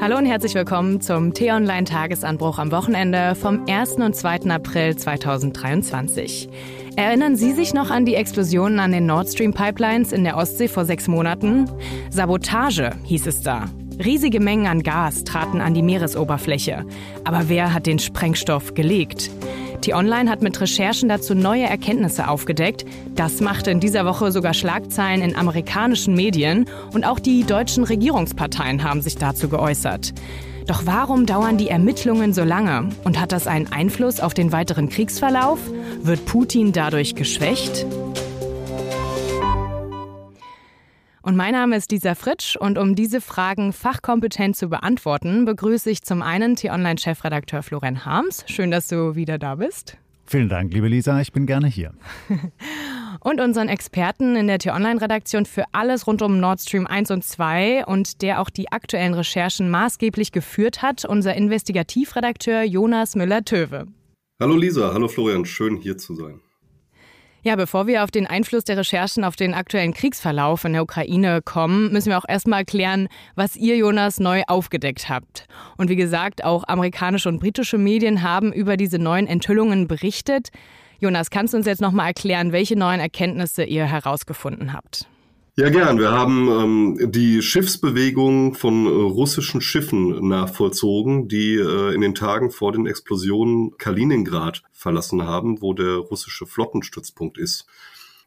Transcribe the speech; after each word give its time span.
Hallo 0.00 0.16
und 0.16 0.24
herzlich 0.24 0.54
willkommen 0.54 1.02
zum 1.02 1.34
T-Online 1.34 1.84
Tagesanbruch 1.84 2.58
am 2.58 2.72
Wochenende 2.72 3.34
vom 3.34 3.66
1. 3.68 3.96
und 3.96 4.16
2. 4.16 4.48
April 4.48 4.96
2023. 4.96 6.48
Erinnern 6.96 7.36
Sie 7.36 7.52
sich 7.52 7.74
noch 7.74 7.90
an 7.90 8.06
die 8.06 8.14
Explosionen 8.14 8.80
an 8.80 8.92
den 8.92 9.04
Nord 9.04 9.28
Stream 9.28 9.52
Pipelines 9.52 10.12
in 10.12 10.24
der 10.24 10.38
Ostsee 10.38 10.68
vor 10.68 10.86
sechs 10.86 11.06
Monaten? 11.06 11.70
Sabotage 12.08 12.92
hieß 13.04 13.26
es 13.26 13.42
da. 13.42 13.66
Riesige 14.02 14.40
Mengen 14.40 14.66
an 14.68 14.82
Gas 14.82 15.24
traten 15.24 15.60
an 15.60 15.74
die 15.74 15.82
Meeresoberfläche. 15.82 16.86
Aber 17.24 17.50
wer 17.50 17.74
hat 17.74 17.84
den 17.84 17.98
Sprengstoff 17.98 18.72
gelegt? 18.72 19.30
T-Online 19.80 20.30
hat 20.30 20.42
mit 20.42 20.60
Recherchen 20.60 21.08
dazu 21.08 21.34
neue 21.34 21.64
Erkenntnisse 21.64 22.28
aufgedeckt. 22.28 22.84
Das 23.14 23.40
machte 23.40 23.70
in 23.70 23.80
dieser 23.80 24.04
Woche 24.04 24.32
sogar 24.32 24.54
Schlagzeilen 24.54 25.22
in 25.22 25.36
amerikanischen 25.36 26.14
Medien 26.14 26.66
und 26.92 27.04
auch 27.04 27.18
die 27.18 27.44
deutschen 27.44 27.84
Regierungsparteien 27.84 28.82
haben 28.82 29.02
sich 29.02 29.16
dazu 29.16 29.48
geäußert. 29.48 30.12
Doch 30.66 30.86
warum 30.86 31.26
dauern 31.26 31.58
die 31.58 31.68
Ermittlungen 31.68 32.32
so 32.32 32.44
lange? 32.44 32.90
Und 33.04 33.20
hat 33.20 33.32
das 33.32 33.46
einen 33.46 33.72
Einfluss 33.72 34.20
auf 34.20 34.34
den 34.34 34.52
weiteren 34.52 34.88
Kriegsverlauf? 34.88 35.58
Wird 36.02 36.26
Putin 36.26 36.72
dadurch 36.72 37.14
geschwächt? 37.14 37.86
Und 41.30 41.36
mein 41.36 41.52
Name 41.52 41.76
ist 41.76 41.92
Lisa 41.92 42.16
Fritsch 42.16 42.56
und 42.56 42.76
um 42.76 42.96
diese 42.96 43.20
Fragen 43.20 43.72
fachkompetent 43.72 44.56
zu 44.56 44.66
beantworten, 44.66 45.44
begrüße 45.44 45.88
ich 45.88 46.02
zum 46.02 46.22
einen 46.22 46.56
T-Online-Chefredakteur 46.56 47.62
Florian 47.62 48.04
Harms. 48.04 48.42
Schön, 48.48 48.72
dass 48.72 48.88
du 48.88 49.14
wieder 49.14 49.38
da 49.38 49.54
bist. 49.54 49.96
Vielen 50.26 50.48
Dank, 50.48 50.74
liebe 50.74 50.88
Lisa, 50.88 51.20
ich 51.20 51.30
bin 51.30 51.46
gerne 51.46 51.68
hier. 51.68 51.94
und 53.20 53.40
unseren 53.40 53.68
Experten 53.68 54.34
in 54.34 54.48
der 54.48 54.58
T-Online-Redaktion 54.58 55.46
für 55.46 55.66
alles 55.70 56.08
rund 56.08 56.20
um 56.20 56.40
Nord 56.40 56.62
Stream 56.62 56.88
1 56.88 57.12
und 57.12 57.22
2 57.22 57.86
und 57.86 58.22
der 58.22 58.40
auch 58.40 58.50
die 58.50 58.72
aktuellen 58.72 59.14
Recherchen 59.14 59.70
maßgeblich 59.70 60.32
geführt 60.32 60.82
hat, 60.82 61.04
unser 61.04 61.36
Investigativredakteur 61.36 62.64
Jonas 62.64 63.14
Müller-Töwe. 63.14 63.86
Hallo 64.40 64.56
Lisa, 64.56 64.92
hallo 64.92 65.06
Florian, 65.06 65.44
schön 65.44 65.76
hier 65.76 65.96
zu 65.96 66.16
sein. 66.16 66.40
Ja, 67.42 67.56
bevor 67.56 67.86
wir 67.86 68.04
auf 68.04 68.10
den 68.10 68.26
Einfluss 68.26 68.64
der 68.64 68.76
Recherchen 68.76 69.24
auf 69.24 69.34
den 69.34 69.54
aktuellen 69.54 69.94
Kriegsverlauf 69.94 70.64
in 70.66 70.74
der 70.74 70.82
Ukraine 70.82 71.40
kommen, 71.42 71.90
müssen 71.90 72.10
wir 72.10 72.18
auch 72.18 72.28
erstmal 72.28 72.60
erklären, 72.60 73.08
was 73.34 73.56
ihr, 73.56 73.78
Jonas, 73.78 74.20
neu 74.20 74.42
aufgedeckt 74.46 75.08
habt. 75.08 75.46
Und 75.78 75.88
wie 75.88 75.96
gesagt, 75.96 76.44
auch 76.44 76.64
amerikanische 76.68 77.30
und 77.30 77.40
britische 77.40 77.78
Medien 77.78 78.22
haben 78.22 78.52
über 78.52 78.76
diese 78.76 78.98
neuen 78.98 79.26
Enthüllungen 79.26 79.88
berichtet. 79.88 80.50
Jonas, 80.98 81.30
kannst 81.30 81.54
du 81.54 81.56
uns 81.56 81.64
jetzt 81.64 81.80
nochmal 81.80 82.08
erklären, 82.08 82.52
welche 82.52 82.76
neuen 82.76 83.00
Erkenntnisse 83.00 83.64
ihr 83.64 83.86
herausgefunden 83.86 84.74
habt? 84.74 85.08
Ja, 85.56 85.68
gern. 85.68 85.98
Wir 85.98 86.12
haben 86.12 86.48
ähm, 86.48 87.10
die 87.10 87.42
Schiffsbewegung 87.42 88.54
von 88.54 88.86
äh, 88.86 88.88
russischen 88.88 89.60
Schiffen 89.60 90.28
nachvollzogen, 90.28 91.28
die 91.28 91.56
äh, 91.56 91.92
in 91.94 92.00
den 92.00 92.14
Tagen 92.14 92.50
vor 92.50 92.72
den 92.72 92.86
Explosionen 92.86 93.76
Kaliningrad 93.76 94.62
verlassen 94.72 95.24
haben, 95.24 95.60
wo 95.60 95.74
der 95.74 95.96
russische 95.96 96.46
Flottenstützpunkt 96.46 97.36
ist. 97.36 97.66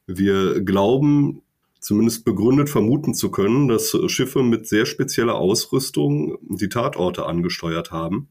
Wir 0.05 0.61
glauben, 0.61 1.41
zumindest 1.79 2.25
begründet 2.25 2.69
vermuten 2.69 3.13
zu 3.13 3.31
können, 3.31 3.69
dass 3.69 3.97
Schiffe 4.07 4.43
mit 4.43 4.67
sehr 4.67 4.85
spezieller 4.85 5.35
Ausrüstung 5.35 6.37
die 6.41 6.69
Tatorte 6.69 7.25
angesteuert 7.25 7.91
haben 7.91 8.27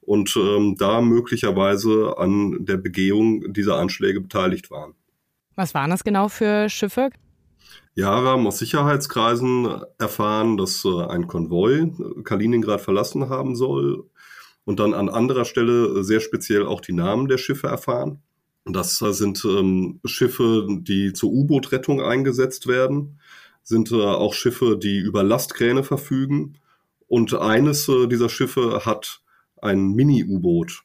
und 0.00 0.34
ähm, 0.36 0.76
da 0.78 1.02
möglicherweise 1.02 2.14
an 2.16 2.64
der 2.64 2.78
Begehung 2.78 3.52
dieser 3.52 3.76
Anschläge 3.76 4.20
beteiligt 4.20 4.70
waren. 4.70 4.94
Was 5.54 5.74
waren 5.74 5.90
das 5.90 6.02
genau 6.02 6.28
für 6.28 6.70
Schiffe? 6.70 7.10
Ja, 7.94 8.22
wir 8.22 8.30
haben 8.30 8.46
aus 8.46 8.58
Sicherheitskreisen 8.58 9.82
erfahren, 9.98 10.56
dass 10.56 10.84
äh, 10.84 11.04
ein 11.06 11.26
Konvoi 11.26 11.80
äh, 11.80 12.22
Kaliningrad 12.24 12.80
verlassen 12.80 13.28
haben 13.28 13.54
soll 13.54 14.08
und 14.64 14.80
dann 14.80 14.94
an 14.94 15.08
anderer 15.10 15.44
Stelle 15.44 15.98
äh, 15.98 16.02
sehr 16.02 16.20
speziell 16.20 16.64
auch 16.64 16.80
die 16.80 16.94
Namen 16.94 17.28
der 17.28 17.38
Schiffe 17.38 17.66
erfahren. 17.66 18.22
Das 18.64 18.98
sind 18.98 19.44
ähm, 19.44 20.00
Schiffe, 20.04 20.66
die 20.70 21.12
zur 21.12 21.32
U-Boot-Rettung 21.32 22.00
eingesetzt 22.00 22.68
werden, 22.68 23.18
sind 23.62 23.90
äh, 23.90 23.96
auch 23.96 24.34
Schiffe, 24.34 24.78
die 24.78 24.98
über 24.98 25.22
Lastkräne 25.22 25.82
verfügen. 25.84 26.54
Und 27.08 27.34
eines 27.34 27.88
äh, 27.88 28.06
dieser 28.06 28.28
Schiffe 28.28 28.86
hat 28.86 29.20
ein 29.60 29.92
Mini-U-Boot. 29.92 30.82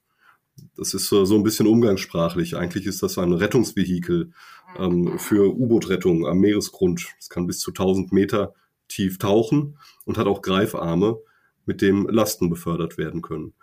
Das 0.76 0.94
ist 0.94 1.12
äh, 1.12 1.26
so 1.26 1.36
ein 1.36 1.44
bisschen 1.44 1.68
umgangssprachlich. 1.68 2.58
Eigentlich 2.58 2.86
ist 2.86 3.04
das 3.04 3.18
ein 3.18 3.34
Rettungsvehikel 3.34 4.32
ähm, 4.80 5.18
für 5.20 5.54
U-Boot-Rettung 5.56 6.28
am 6.28 6.40
Meeresgrund. 6.40 7.08
Es 7.20 7.30
kann 7.30 7.48
bis 7.48 7.60
zu 7.60 7.72
1000 7.72 8.12
Meter 8.12 8.54
tief 8.88 9.18
tauchen 9.18 9.78
und 10.06 10.18
hat 10.18 10.28
auch 10.28 10.42
Greifarme, 10.42 11.18
mit 11.66 11.82
dem 11.82 12.08
Lasten 12.08 12.50
befördert 12.50 12.98
werden 12.98 13.22
können. 13.22 13.54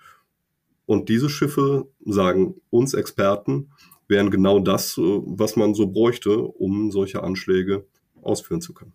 Und 0.87 1.09
diese 1.09 1.31
Schiffe, 1.31 1.89
sagen 2.05 2.57
uns 2.69 2.93
Experten, 2.93 3.71
wären 4.09 4.31
genau 4.31 4.61
das, 4.61 4.99
äh, 4.99 5.01
was 5.01 5.57
man 5.57 5.75
so 5.75 5.87
bräuchte, 5.87 6.39
um 6.39 6.91
solche 6.91 7.23
Anschläge 7.23 7.87
ausführen 8.21 8.61
zu 8.61 8.75
können. 8.75 8.93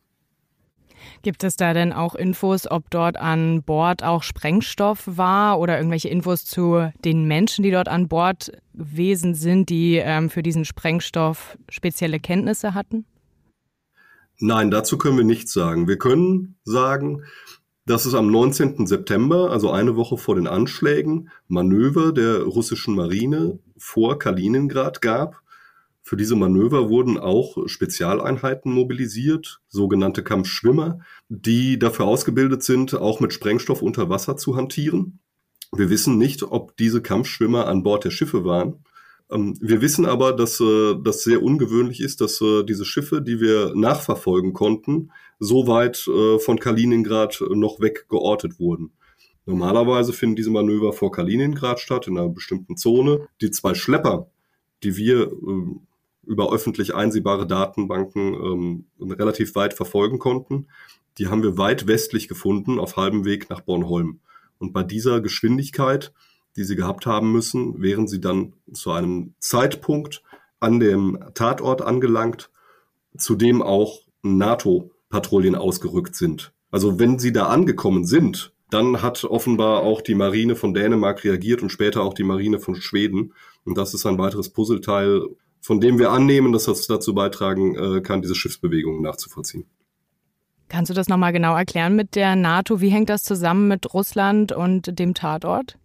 Gibt 1.21 1.43
es 1.43 1.55
da 1.55 1.73
denn 1.73 1.93
auch 1.93 2.15
Infos, 2.15 2.69
ob 2.69 2.89
dort 2.89 3.17
an 3.17 3.63
Bord 3.63 4.03
auch 4.03 4.23
Sprengstoff 4.23 5.03
war 5.05 5.59
oder 5.59 5.77
irgendwelche 5.77 6.09
Infos 6.09 6.45
zu 6.45 6.91
den 7.03 7.25
Menschen, 7.25 7.63
die 7.63 7.71
dort 7.71 7.87
an 7.87 8.07
Bord 8.07 8.51
gewesen 8.73 9.35
sind, 9.35 9.69
die 9.69 9.97
ähm, 9.97 10.29
für 10.29 10.43
diesen 10.43 10.65
Sprengstoff 10.65 11.57
spezielle 11.69 12.19
Kenntnisse 12.19 12.73
hatten? 12.73 13.05
Nein, 14.39 14.71
dazu 14.71 14.97
können 14.97 15.17
wir 15.17 15.25
nichts 15.25 15.51
sagen. 15.51 15.87
Wir 15.87 15.97
können 15.97 16.55
sagen, 16.63 17.23
dass 17.85 18.05
es 18.05 18.13
am 18.13 18.31
19. 18.31 18.85
September, 18.87 19.51
also 19.51 19.71
eine 19.71 19.95
Woche 19.95 20.17
vor 20.17 20.35
den 20.35 20.47
Anschlägen, 20.47 21.29
Manöver 21.47 22.13
der 22.13 22.43
russischen 22.43 22.95
Marine 22.95 23.59
vor 23.77 24.19
Kaliningrad 24.19 25.01
gab, 25.01 25.41
für 26.09 26.17
diese 26.17 26.35
Manöver 26.35 26.89
wurden 26.89 27.19
auch 27.19 27.67
Spezialeinheiten 27.67 28.73
mobilisiert, 28.73 29.61
sogenannte 29.67 30.23
Kampfschwimmer, 30.23 31.01
die 31.27 31.77
dafür 31.77 32.05
ausgebildet 32.05 32.63
sind, 32.63 32.95
auch 32.95 33.19
mit 33.19 33.31
Sprengstoff 33.31 33.83
unter 33.83 34.09
Wasser 34.09 34.35
zu 34.35 34.55
hantieren. 34.55 35.19
Wir 35.71 35.91
wissen 35.91 36.17
nicht, 36.17 36.41
ob 36.41 36.75
diese 36.77 37.03
Kampfschwimmer 37.03 37.67
an 37.67 37.83
Bord 37.83 38.05
der 38.05 38.09
Schiffe 38.09 38.43
waren. 38.43 38.83
Ähm, 39.29 39.55
wir 39.61 39.83
wissen 39.83 40.07
aber, 40.07 40.33
dass 40.33 40.59
äh, 40.59 40.95
das 40.99 41.21
sehr 41.21 41.43
ungewöhnlich 41.43 42.01
ist, 42.01 42.21
dass 42.21 42.41
äh, 42.41 42.63
diese 42.63 42.85
Schiffe, 42.85 43.21
die 43.21 43.39
wir 43.39 43.75
nachverfolgen 43.75 44.53
konnten, 44.53 45.11
so 45.37 45.67
weit 45.67 46.07
äh, 46.07 46.39
von 46.39 46.57
Kaliningrad 46.59 47.39
noch 47.51 47.81
weg 47.81 48.07
geortet 48.09 48.59
wurden. 48.59 48.93
Normalerweise 49.45 50.11
finden 50.13 50.37
diese 50.37 50.49
Manöver 50.49 50.91
vor 50.91 51.11
Kaliningrad 51.11 51.79
statt, 51.79 52.07
in 52.07 52.17
einer 52.17 52.29
bestimmten 52.29 52.77
Zone. 52.77 53.27
Die 53.41 53.51
zwei 53.51 53.75
Schlepper, 53.75 54.31
die 54.81 54.97
wir 54.97 55.31
ähm, 55.31 55.81
über 56.29 56.53
öffentlich 56.53 56.93
einsehbare 56.93 57.47
Datenbanken 57.47 58.33
ähm, 58.35 58.85
relativ 59.01 59.55
weit 59.55 59.73
verfolgen 59.73 60.19
konnten. 60.19 60.67
Die 61.17 61.27
haben 61.27 61.41
wir 61.41 61.57
weit 61.57 61.87
westlich 61.87 62.27
gefunden, 62.27 62.79
auf 62.79 62.97
halbem 62.97 63.25
Weg 63.25 63.49
nach 63.49 63.61
Bornholm. 63.61 64.19
Und 64.59 64.71
bei 64.71 64.83
dieser 64.83 65.21
Geschwindigkeit, 65.21 66.13
die 66.55 66.63
sie 66.63 66.75
gehabt 66.75 67.07
haben 67.07 67.31
müssen, 67.31 67.81
wären 67.81 68.07
sie 68.07 68.21
dann 68.21 68.53
zu 68.71 68.91
einem 68.91 69.33
Zeitpunkt 69.39 70.21
an 70.59 70.79
dem 70.79 71.17
Tatort 71.33 71.81
angelangt, 71.81 72.51
zu 73.17 73.35
dem 73.35 73.63
auch 73.63 74.01
NATO-Patrouillen 74.21 75.55
ausgerückt 75.55 76.15
sind. 76.15 76.53
Also 76.69 76.99
wenn 76.99 77.17
sie 77.17 77.33
da 77.33 77.47
angekommen 77.47 78.05
sind, 78.05 78.53
dann 78.69 79.01
hat 79.01 79.23
offenbar 79.23 79.81
auch 79.81 80.01
die 80.01 80.13
Marine 80.13 80.55
von 80.55 80.75
Dänemark 80.75 81.23
reagiert 81.23 81.63
und 81.63 81.71
später 81.71 82.03
auch 82.03 82.13
die 82.13 82.23
Marine 82.23 82.59
von 82.59 82.75
Schweden. 82.75 83.33
Und 83.63 83.79
das 83.79 83.95
ist 83.95 84.05
ein 84.05 84.19
weiteres 84.19 84.49
Puzzleteil, 84.49 85.23
von 85.61 85.81
dem 85.81 85.99
wir 85.99 86.11
annehmen, 86.11 86.51
dass 86.51 86.65
das 86.65 86.87
dazu 86.87 87.13
beitragen 87.13 87.75
äh, 87.75 88.01
kann, 88.01 88.21
diese 88.21 88.35
Schiffsbewegungen 88.35 89.01
nachzuvollziehen. 89.01 89.65
Kannst 90.69 90.89
du 90.89 90.93
das 90.93 91.07
nochmal 91.07 91.33
genau 91.33 91.55
erklären 91.55 91.95
mit 91.95 92.15
der 92.15 92.35
NATO? 92.35 92.79
Wie 92.79 92.89
hängt 92.89 93.09
das 93.09 93.23
zusammen 93.23 93.67
mit 93.67 93.93
Russland 93.93 94.51
und 94.51 94.99
dem 94.99 95.15
Tatort? 95.15 95.77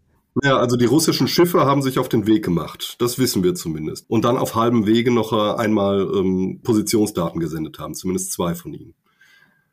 Ja, 0.42 0.58
also 0.58 0.76
die 0.76 0.84
russischen 0.84 1.28
Schiffe 1.28 1.64
haben 1.64 1.80
sich 1.80 1.98
auf 1.98 2.08
den 2.08 2.26
Weg 2.26 2.44
gemacht. 2.44 2.96
Das 2.98 3.18
wissen 3.18 3.44
wir 3.44 3.54
zumindest. 3.54 4.10
Und 4.10 4.24
dann 4.24 4.36
auf 4.36 4.56
halbem 4.56 4.84
Wege 4.84 5.12
noch 5.12 5.32
äh, 5.32 5.60
einmal 5.60 6.00
ähm, 6.14 6.60
Positionsdaten 6.62 7.40
gesendet 7.40 7.78
haben, 7.78 7.94
zumindest 7.94 8.32
zwei 8.32 8.54
von 8.54 8.74
ihnen. 8.74 8.94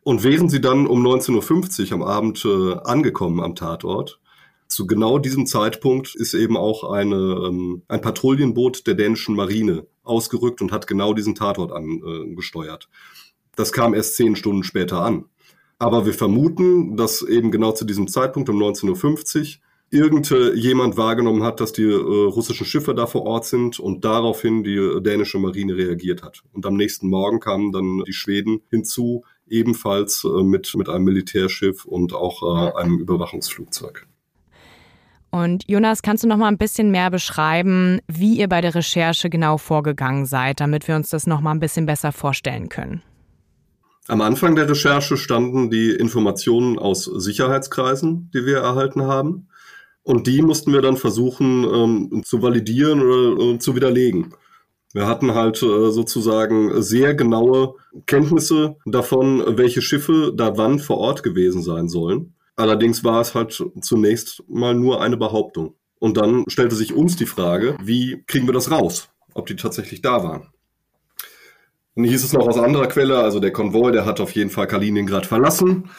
Und 0.03 0.23
wären 0.23 0.49
sie 0.49 0.61
dann 0.61 0.87
um 0.87 1.05
19.50 1.05 1.87
Uhr 1.87 1.93
am 1.93 2.03
Abend 2.03 2.45
äh, 2.45 2.75
angekommen 2.83 3.41
am 3.41 3.55
Tatort, 3.55 4.20
zu 4.71 4.87
genau 4.87 5.19
diesem 5.19 5.45
Zeitpunkt 5.45 6.15
ist 6.15 6.33
eben 6.33 6.57
auch 6.57 6.89
eine, 6.91 7.15
ähm, 7.15 7.83
ein 7.87 8.01
Patrouillenboot 8.01 8.87
der 8.87 8.95
dänischen 8.95 9.35
Marine 9.35 9.85
ausgerückt 10.03 10.61
und 10.61 10.71
hat 10.71 10.87
genau 10.87 11.13
diesen 11.13 11.35
Tatort 11.35 11.71
angesteuert. 11.71 12.89
Das 13.55 13.71
kam 13.71 13.93
erst 13.93 14.15
zehn 14.15 14.35
Stunden 14.35 14.63
später 14.63 15.01
an. 15.01 15.25
Aber 15.77 16.05
wir 16.05 16.13
vermuten, 16.13 16.95
dass 16.95 17.21
eben 17.21 17.51
genau 17.51 17.71
zu 17.71 17.85
diesem 17.85 18.07
Zeitpunkt 18.07 18.49
um 18.49 18.61
19.50 18.61 19.39
Uhr 19.39 19.61
irgendjemand 19.89 20.95
wahrgenommen 20.95 21.43
hat, 21.43 21.59
dass 21.59 21.73
die 21.73 21.83
äh, 21.83 21.95
russischen 21.95 22.65
Schiffe 22.65 22.95
da 22.95 23.07
vor 23.07 23.23
Ort 23.23 23.45
sind 23.45 23.77
und 23.77 24.05
daraufhin 24.05 24.63
die 24.63 25.01
dänische 25.01 25.37
Marine 25.37 25.75
reagiert 25.75 26.23
hat. 26.23 26.43
Und 26.53 26.65
am 26.65 26.75
nächsten 26.75 27.09
Morgen 27.09 27.41
kamen 27.41 27.73
dann 27.73 28.03
die 28.07 28.13
Schweden 28.13 28.61
hinzu, 28.69 29.25
ebenfalls 29.47 30.23
äh, 30.23 30.43
mit, 30.43 30.73
mit 30.75 30.87
einem 30.87 31.03
Militärschiff 31.03 31.83
und 31.83 32.13
auch 32.13 32.41
äh, 32.41 32.77
einem 32.77 32.99
Überwachungsflugzeug. 32.99 34.07
Und 35.31 35.63
Jonas, 35.67 36.01
kannst 36.01 36.23
du 36.23 36.27
noch 36.27 36.37
mal 36.37 36.49
ein 36.49 36.57
bisschen 36.57 36.91
mehr 36.91 37.09
beschreiben, 37.09 37.99
wie 38.07 38.37
ihr 38.37 38.49
bei 38.49 38.59
der 38.59 38.75
Recherche 38.75 39.29
genau 39.29 39.57
vorgegangen 39.57 40.25
seid, 40.25 40.59
damit 40.59 40.87
wir 40.89 40.95
uns 40.97 41.09
das 41.09 41.25
noch 41.25 41.39
mal 41.39 41.51
ein 41.51 41.61
bisschen 41.61 41.85
besser 41.85 42.11
vorstellen 42.11 42.67
können? 42.67 43.01
Am 44.07 44.19
Anfang 44.19 44.55
der 44.55 44.69
Recherche 44.69 45.15
standen 45.15 45.69
die 45.69 45.91
Informationen 45.91 46.77
aus 46.77 47.05
Sicherheitskreisen, 47.05 48.29
die 48.33 48.45
wir 48.45 48.57
erhalten 48.57 49.03
haben. 49.03 49.47
Und 50.03 50.27
die 50.27 50.41
mussten 50.41 50.73
wir 50.73 50.81
dann 50.81 50.97
versuchen 50.97 51.63
ähm, 51.63 52.23
zu 52.25 52.41
validieren 52.41 53.01
oder 53.01 53.53
äh, 53.53 53.59
zu 53.59 53.75
widerlegen. 53.75 54.33
Wir 54.93 55.07
hatten 55.07 55.33
halt 55.33 55.61
äh, 55.63 55.91
sozusagen 55.91 56.81
sehr 56.81 57.13
genaue 57.13 57.75
Kenntnisse 58.07 58.75
davon, 58.85 59.43
welche 59.57 59.81
Schiffe 59.81 60.33
da 60.35 60.57
wann 60.57 60.79
vor 60.79 60.97
Ort 60.97 61.23
gewesen 61.23 61.61
sein 61.61 61.87
sollen. 61.87 62.33
Allerdings 62.55 63.03
war 63.03 63.21
es 63.21 63.33
halt 63.33 63.63
zunächst 63.81 64.43
mal 64.47 64.73
nur 64.73 65.01
eine 65.01 65.17
Behauptung. 65.17 65.75
Und 65.99 66.17
dann 66.17 66.45
stellte 66.47 66.75
sich 66.75 66.93
uns 66.93 67.15
die 67.15 67.25
Frage, 67.25 67.77
wie 67.81 68.23
kriegen 68.27 68.47
wir 68.47 68.53
das 68.53 68.71
raus, 68.71 69.09
ob 69.33 69.45
die 69.45 69.55
tatsächlich 69.55 70.01
da 70.01 70.23
waren. 70.23 70.47
Und 71.95 72.05
hieß 72.05 72.23
es 72.23 72.33
noch 72.33 72.47
aus 72.47 72.57
anderer 72.57 72.87
Quelle, 72.87 73.19
also 73.19 73.39
der 73.39 73.51
Konvoi, 73.51 73.91
der 73.91 74.05
hat 74.05 74.19
auf 74.19 74.31
jeden 74.31 74.49
Fall 74.49 74.67
Kaliningrad 74.67 75.25
verlassen. 75.25 75.89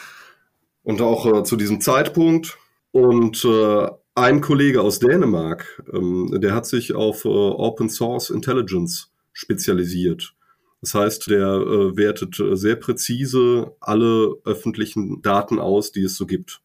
Und 0.83 1.01
auch 1.01 1.25
äh, 1.25 1.43
zu 1.43 1.55
diesem 1.55 1.79
Zeitpunkt. 1.79 2.57
Und 2.91 3.45
äh, 3.45 3.87
ein 4.15 4.41
Kollege 4.41 4.81
aus 4.81 4.99
Dänemark, 4.99 5.83
ähm, 5.91 6.37
der 6.39 6.53
hat 6.53 6.65
sich 6.65 6.93
auf 6.93 7.25
äh, 7.25 7.29
Open 7.29 7.89
Source 7.89 8.29
Intelligence 8.29 9.11
spezialisiert. 9.31 10.35
Das 10.83 10.95
heißt, 10.95 11.29
der 11.29 11.47
äh, 11.47 11.95
wertet 11.95 12.41
äh, 12.41 12.57
sehr 12.57 12.75
präzise 12.75 13.73
alle 13.79 14.35
öffentlichen 14.43 15.21
Daten 15.21 15.57
aus, 15.57 15.93
die 15.93 16.03
es 16.03 16.17
so 16.17 16.25
gibt. 16.25 16.61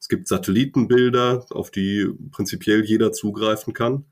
Es 0.00 0.08
gibt 0.08 0.26
Satellitenbilder, 0.26 1.44
auf 1.50 1.70
die 1.70 2.08
prinzipiell 2.30 2.82
jeder 2.82 3.12
zugreifen 3.12 3.74
kann. 3.74 4.06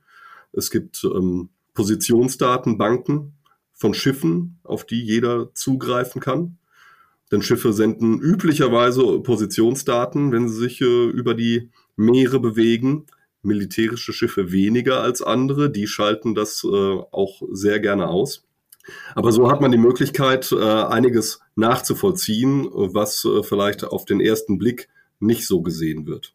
Es 0.53 0.70
gibt 0.70 1.03
ähm, 1.05 1.49
Positionsdatenbanken 1.73 3.32
von 3.73 3.94
Schiffen, 3.94 4.58
auf 4.62 4.85
die 4.85 5.03
jeder 5.03 5.55
zugreifen 5.55 6.20
kann. 6.20 6.58
Denn 7.32 7.41
Schiffe 7.41 7.73
senden 7.73 8.20
üblicherweise 8.20 9.20
Positionsdaten, 9.20 10.32
wenn 10.32 10.50
sie 10.50 10.58
sich 10.58 10.82
äh, 10.82 11.06
über 11.06 11.32
die 11.32 11.70
Meere 11.97 12.41
bewegen. 12.41 13.06
Militärische 13.41 14.12
Schiffe 14.12 14.53
weniger 14.53 15.00
als 15.00 15.23
andere, 15.23 15.70
die 15.70 15.87
schalten 15.87 16.35
das 16.35 16.62
äh, 16.62 16.69
auch 16.69 17.41
sehr 17.53 17.81
gerne 17.81 18.08
aus. 18.08 18.47
Aber 19.14 19.32
so 19.32 19.50
hat 19.50 19.60
man 19.60 19.72
die 19.72 19.78
Möglichkeit, 19.78 20.52
äh, 20.52 20.62
einiges 20.62 21.40
nachzuvollziehen, 21.54 22.68
was 22.72 23.24
äh, 23.24 23.42
vielleicht 23.42 23.84
auf 23.84 24.04
den 24.04 24.20
ersten 24.20 24.58
Blick 24.58 24.88
nicht 25.18 25.46
so 25.46 25.62
gesehen 25.62 26.06
wird. 26.06 26.34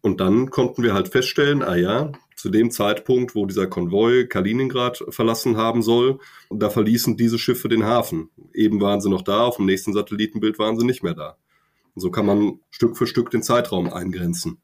Und 0.00 0.20
dann 0.20 0.50
konnten 0.50 0.82
wir 0.82 0.94
halt 0.94 1.08
feststellen, 1.08 1.62
ah 1.62 1.76
ja, 1.76 2.12
zu 2.36 2.50
dem 2.50 2.70
Zeitpunkt, 2.70 3.34
wo 3.34 3.46
dieser 3.46 3.66
Konvoi 3.66 4.26
Kaliningrad 4.26 5.02
verlassen 5.08 5.56
haben 5.56 5.82
soll, 5.82 6.18
da 6.50 6.70
verließen 6.70 7.16
diese 7.16 7.38
Schiffe 7.38 7.68
den 7.68 7.84
Hafen. 7.84 8.30
Eben 8.52 8.80
waren 8.80 9.00
sie 9.00 9.10
noch 9.10 9.22
da, 9.22 9.40
auf 9.40 9.56
dem 9.56 9.66
nächsten 9.66 9.92
Satellitenbild 9.92 10.58
waren 10.58 10.78
sie 10.78 10.86
nicht 10.86 11.02
mehr 11.02 11.14
da. 11.14 11.38
Und 11.94 12.02
so 12.02 12.10
kann 12.10 12.26
man 12.26 12.60
Stück 12.70 12.96
für 12.96 13.06
Stück 13.06 13.30
den 13.30 13.42
Zeitraum 13.42 13.92
eingrenzen. 13.92 14.58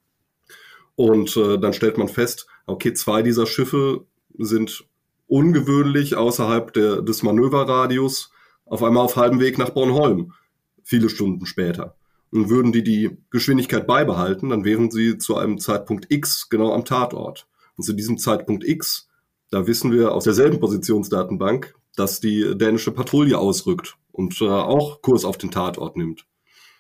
Und 0.97 1.37
äh, 1.37 1.59
dann 1.59 1.73
stellt 1.73 1.97
man 1.97 2.09
fest, 2.09 2.47
okay, 2.67 2.93
zwei 2.93 3.23
dieser 3.23 3.47
Schiffe 3.47 4.07
sind 4.39 4.87
ungewöhnlich 5.33 6.15
außerhalb 6.15 6.75
der, 6.75 7.01
des 7.01 7.23
Manöverradius 7.23 8.33
auf 8.67 8.83
einmal 8.83 9.05
auf 9.05 9.17
halbem 9.17 9.41
Weg 9.41 9.57
nach 9.57 9.71
Bornholm, 9.71 10.35
viele 10.83 11.09
Stunden 11.09 11.47
später. 11.47 11.97
Und 12.31 12.51
würden 12.51 12.71
die 12.71 12.83
die 12.83 13.17
Geschwindigkeit 13.31 13.87
beibehalten, 13.87 14.51
dann 14.51 14.65
wären 14.65 14.91
sie 14.91 15.17
zu 15.17 15.37
einem 15.37 15.59
Zeitpunkt 15.59 16.07
X 16.11 16.51
genau 16.51 16.75
am 16.75 16.85
Tatort. 16.85 17.47
Und 17.79 17.85
zu 17.85 17.95
diesem 17.95 18.19
Zeitpunkt 18.19 18.63
X, 18.63 19.09
da 19.51 19.67
wissen 19.67 19.91
wir 19.91 20.13
aus 20.13 20.25
derselben 20.25 20.61
Positionsdatenbank, 20.61 21.75
dass 21.97 22.21
die 22.21 22.57
dänische 22.57 22.93
Patrouille 22.93 23.39
ausrückt 23.39 23.97
und 24.13 24.39
äh, 24.43 24.49
auch 24.49 25.01
Kurs 25.01 25.25
auf 25.25 25.39
den 25.39 25.51
Tatort 25.51 25.97
nimmt. 25.97 26.27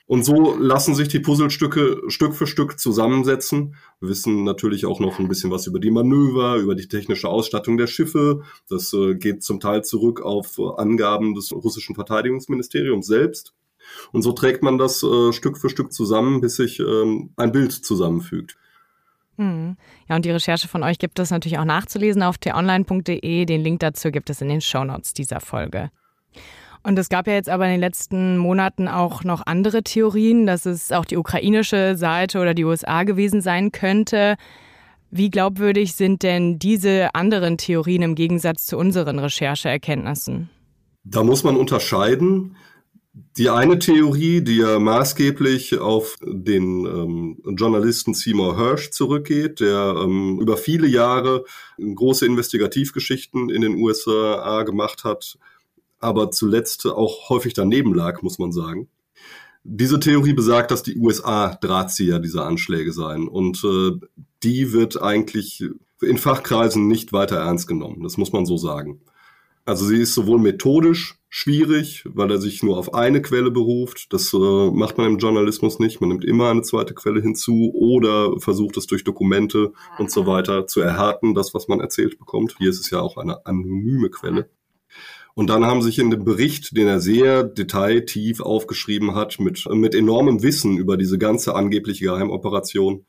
Und 0.07 0.25
so 0.25 0.57
lassen 0.57 0.95
sich 0.95 1.09
die 1.09 1.21
Puzzlestücke 1.21 2.03
Stück 2.09 2.35
für 2.35 2.47
Stück 2.47 2.79
zusammensetzen. 2.79 3.77
Wir 4.01 4.09
wissen 4.09 4.45
natürlich 4.45 4.85
auch 4.85 5.01
noch 5.01 5.19
ein 5.19 5.29
bisschen 5.29 5.51
was 5.51 5.67
über 5.67 5.79
die 5.79 5.91
Manöver, 5.91 6.57
über 6.57 6.75
die 6.75 6.89
technische 6.89 7.29
Ausstattung 7.29 7.79
der 7.79 7.87
Schiffe. 7.87 8.43
Das 8.69 8.93
äh, 8.93 9.15
geht 9.15 9.43
zum 9.43 9.61
Teil 9.61 9.85
zurück 9.85 10.21
auf 10.21 10.59
Angaben 10.77 11.35
des 11.35 11.53
russischen 11.53 11.95
Verteidigungsministeriums 11.95 13.07
selbst. 13.07 13.55
Und 14.13 14.23
so 14.23 14.33
trägt 14.33 14.63
man 14.63 14.79
das 14.79 15.03
äh, 15.03 15.33
Stück 15.33 15.59
für 15.59 15.71
Stück 15.71 15.93
zusammen, 15.93 16.41
bis 16.41 16.57
sich 16.57 16.81
ähm, 16.81 17.31
ein 17.37 17.53
Bild 17.53 17.73
zusammenfügt. 17.73 18.57
Hm. 19.37 19.77
Ja, 20.09 20.17
und 20.17 20.25
die 20.25 20.31
Recherche 20.31 20.69
von 20.69 20.83
euch 20.83 20.99
gibt 20.99 21.19
es 21.19 21.31
natürlich 21.31 21.59
auch 21.59 21.65
nachzulesen 21.65 22.23
auf 22.23 22.39
t-online.de. 22.39 23.45
Den 23.47 23.61
Link 23.63 23.81
dazu 23.81 24.11
gibt 24.11 24.31
es 24.31 24.41
in 24.41 24.49
den 24.49 24.61
Shownotes 24.61 25.15
dieser 25.15 25.41
Folge. 25.41 25.91
Und 26.85 26.99
es 26.99 27.09
gab 27.09 27.27
ja 27.29 27.35
jetzt 27.35 27.49
aber 27.49 27.65
in 27.67 27.73
den 27.73 27.81
letzten 27.81 28.37
Monaten 28.39 28.89
auch 28.89 29.23
noch 29.23 29.47
andere 29.47 29.83
Theorien, 29.83 30.47
dass 30.47 30.67
es 30.67 30.91
auch 30.91 31.05
die 31.05 31.17
ukrainische 31.17 31.97
Seite 31.97 32.41
oder 32.41 32.55
die 32.55 32.65
USA 32.65 33.05
gewesen 33.05 33.41
sein 33.41 33.71
könnte. 33.71 34.37
Wie 35.11 35.31
glaubwürdig 35.31 35.95
sind 35.95 36.23
denn 36.23 36.59
diese 36.59 37.15
anderen 37.15 37.59
Theorien 37.59 38.03
im 38.03 38.15
Gegensatz 38.15 38.67
zu 38.67 38.79
unseren 38.79 39.19
Rechercheerkenntnissen? 39.19 40.51
Da 41.05 41.23
muss 41.23 41.45
man 41.45 41.57
unterscheiden. 41.57 42.57
Die 43.37 43.51
eine 43.51 43.79
Theorie, 43.79 44.41
die 44.41 44.57
ja 44.57 44.79
maßgeblich 44.79 45.79
auf 45.79 46.17
den 46.23 46.87
ähm, 46.87 47.43
Journalisten 47.57 48.15
Seymour 48.15 48.57
Hirsch 48.57 48.91
zurückgeht, 48.91 49.61
der 49.61 49.97
ähm, 50.03 50.39
über 50.41 50.57
viele 50.57 50.87
Jahre 50.87 51.45
große 51.79 52.25
Investigativgeschichten 52.25 53.51
in 53.51 53.61
den 53.61 53.77
USA 53.77 54.63
gemacht 54.63 55.05
hat, 55.05 55.37
aber 56.03 56.31
zuletzt 56.31 56.87
auch 56.87 57.29
häufig 57.29 57.55
daneben 57.55 57.95
lag, 57.95 58.23
muss 58.23 58.39
man 58.39 58.53
sagen. 58.53 58.89
Diese 59.65 60.01
Theorie 60.01 60.33
besagt, 60.33 60.71
dass 60.71 60.83
die 60.83 60.97
USA 60.97 61.55
Drahtzieher 61.55 62.19
dieser 62.19 62.45
Anschläge 62.47 62.93
seien 62.93 63.29
und 63.29 63.63
äh, 63.65 63.93
die 64.43 64.73
wird 64.73 65.01
eigentlich 65.01 65.65
in 66.01 66.19
Fachkreisen 66.19 66.89
nicht 66.89 67.13
weiter 67.13 67.37
ernst 67.37 67.69
genommen, 67.69 68.03
das 68.03 68.17
muss 68.17 68.33
man 68.33 68.45
so 68.45 68.57
sagen. 68.57 69.01
Also 69.65 69.87
sie 69.87 70.01
ist 70.01 70.15
sowohl 70.15 70.41
methodisch 70.41 71.19
schwierig, 71.29 72.05
weil 72.07 72.31
er 72.31 72.39
sich 72.39 72.63
nur 72.63 72.77
auf 72.77 72.95
eine 72.95 73.23
Quelle 73.23 73.51
beruft. 73.51 74.13
Das 74.13 74.35
äh, 74.35 74.37
macht 74.71 74.99
man 74.99 75.07
im 75.07 75.19
Journalismus 75.19 75.79
nicht. 75.79 76.01
Man 76.01 76.11
nimmt 76.11 76.25
immer 76.25 76.51
eine 76.51 76.63
zweite 76.63 76.95
Quelle 76.95 77.23
hinzu 77.23 77.73
oder 77.73 78.39
versucht 78.41 78.77
es 78.77 78.87
durch 78.87 79.05
Dokumente 79.05 79.73
und 79.99 80.11
so 80.11 80.27
weiter 80.27 80.67
zu 80.67 80.81
erhärten, 80.81 81.35
das, 81.35 81.55
was 81.55 81.69
man 81.69 81.81
erzählt 81.81 82.19
bekommt. 82.19 82.57
Hier 82.59 82.71
ist 82.71 82.81
es 82.81 82.91
ja 82.91 83.01
auch 83.01 83.17
eine 83.17 83.47
anonyme 83.47 84.11
Quelle. 84.11 84.51
Und 85.35 85.49
dann 85.49 85.65
haben 85.65 85.83
sich 85.83 85.99
in 85.99 86.11
dem 86.11 86.25
Bericht, 86.25 86.77
den 86.77 86.87
er 86.87 87.01
sehr 87.01 87.43
detailtief 87.43 88.41
aufgeschrieben 88.41 89.15
hat, 89.15 89.41
mit, 89.41 89.65
mit 89.71 89.95
enormem 89.95 90.43
Wissen 90.43 90.77
über 90.77 90.97
diese 90.97 91.19
ganze 91.19 91.55
angebliche 91.55 92.05
Geheimoperation, 92.05 93.07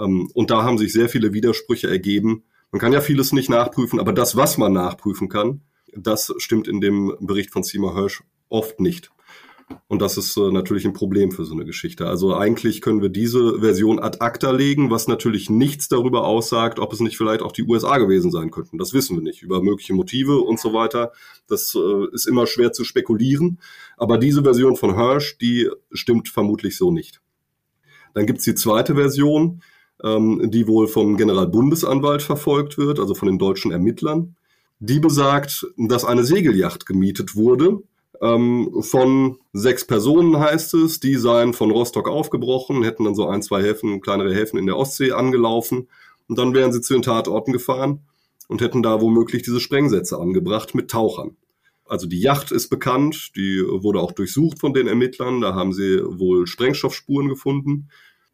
ähm, 0.00 0.30
und 0.34 0.50
da 0.50 0.62
haben 0.62 0.78
sich 0.78 0.92
sehr 0.92 1.08
viele 1.08 1.32
Widersprüche 1.32 1.88
ergeben. 1.88 2.44
Man 2.72 2.80
kann 2.80 2.92
ja 2.92 3.00
vieles 3.00 3.32
nicht 3.32 3.50
nachprüfen, 3.50 4.00
aber 4.00 4.12
das, 4.12 4.36
was 4.36 4.58
man 4.58 4.72
nachprüfen 4.72 5.28
kann, 5.28 5.62
das 5.94 6.32
stimmt 6.38 6.68
in 6.68 6.80
dem 6.80 7.16
Bericht 7.20 7.50
von 7.50 7.62
Seymour 7.62 7.94
Hirsch 7.94 8.22
oft 8.48 8.80
nicht. 8.80 9.10
Und 9.88 10.02
das 10.02 10.16
ist 10.16 10.36
äh, 10.36 10.52
natürlich 10.52 10.84
ein 10.84 10.92
Problem 10.92 11.32
für 11.32 11.44
so 11.44 11.54
eine 11.54 11.64
Geschichte. 11.64 12.06
Also 12.06 12.36
eigentlich 12.36 12.80
können 12.80 13.02
wir 13.02 13.08
diese 13.08 13.60
Version 13.60 13.98
ad 13.98 14.18
acta 14.20 14.50
legen, 14.50 14.90
was 14.90 15.08
natürlich 15.08 15.50
nichts 15.50 15.88
darüber 15.88 16.26
aussagt, 16.26 16.78
ob 16.78 16.92
es 16.92 17.00
nicht 17.00 17.16
vielleicht 17.16 17.42
auch 17.42 17.52
die 17.52 17.64
USA 17.64 17.98
gewesen 17.98 18.30
sein 18.30 18.50
könnten. 18.50 18.78
Das 18.78 18.92
wissen 18.92 19.16
wir 19.16 19.22
nicht. 19.22 19.42
Über 19.42 19.62
mögliche 19.62 19.94
Motive 19.94 20.40
und 20.40 20.60
so 20.60 20.72
weiter. 20.72 21.12
Das 21.48 21.74
äh, 21.74 22.14
ist 22.14 22.26
immer 22.26 22.46
schwer 22.46 22.72
zu 22.72 22.84
spekulieren. 22.84 23.58
Aber 23.96 24.18
diese 24.18 24.42
Version 24.42 24.76
von 24.76 24.96
Hirsch, 24.96 25.38
die 25.38 25.68
stimmt 25.92 26.28
vermutlich 26.28 26.76
so 26.76 26.90
nicht. 26.92 27.20
Dann 28.14 28.26
gibt's 28.26 28.44
die 28.44 28.54
zweite 28.54 28.94
Version, 28.94 29.62
ähm, 30.02 30.50
die 30.50 30.66
wohl 30.66 30.88
vom 30.88 31.16
Generalbundesanwalt 31.16 32.22
verfolgt 32.22 32.78
wird, 32.78 32.98
also 32.98 33.14
von 33.14 33.26
den 33.26 33.38
deutschen 33.38 33.72
Ermittlern. 33.72 34.36
Die 34.78 34.98
besagt, 34.98 35.66
dass 35.76 36.04
eine 36.04 36.24
Segelyacht 36.24 36.86
gemietet 36.86 37.36
wurde 37.36 37.82
ähm, 38.20 38.82
von 38.82 39.38
sechs 39.52 39.86
Personen 39.86 40.38
heißt 40.38 40.74
es, 40.74 41.00
die 41.00 41.16
seien 41.16 41.54
von 41.54 41.70
Rostock 41.70 42.08
aufgebrochen, 42.08 42.82
hätten 42.82 43.04
dann 43.04 43.14
so 43.14 43.26
ein, 43.26 43.42
zwei 43.42 43.62
Häfen, 43.62 44.00
kleinere 44.00 44.34
Häfen 44.34 44.58
in 44.58 44.66
der 44.66 44.76
Ostsee 44.76 45.12
angelaufen 45.12 45.88
und 46.28 46.38
dann 46.38 46.54
wären 46.54 46.72
sie 46.72 46.80
zu 46.80 46.92
den 46.92 47.02
Tatorten 47.02 47.52
gefahren 47.52 48.00
und 48.48 48.60
hätten 48.60 48.82
da 48.82 49.00
womöglich 49.00 49.42
diese 49.42 49.60
Sprengsätze 49.60 50.18
angebracht 50.18 50.74
mit 50.74 50.90
Tauchern. 50.90 51.36
Also 51.86 52.06
die 52.06 52.20
Yacht 52.20 52.52
ist 52.52 52.68
bekannt, 52.68 53.32
die 53.36 53.64
wurde 53.66 54.00
auch 54.00 54.12
durchsucht 54.12 54.60
von 54.60 54.74
den 54.74 54.86
Ermittlern, 54.86 55.40
da 55.40 55.54
haben 55.54 55.72
sie 55.72 56.00
wohl 56.04 56.46
Sprengstoffspuren 56.46 57.28
gefunden. 57.28 57.88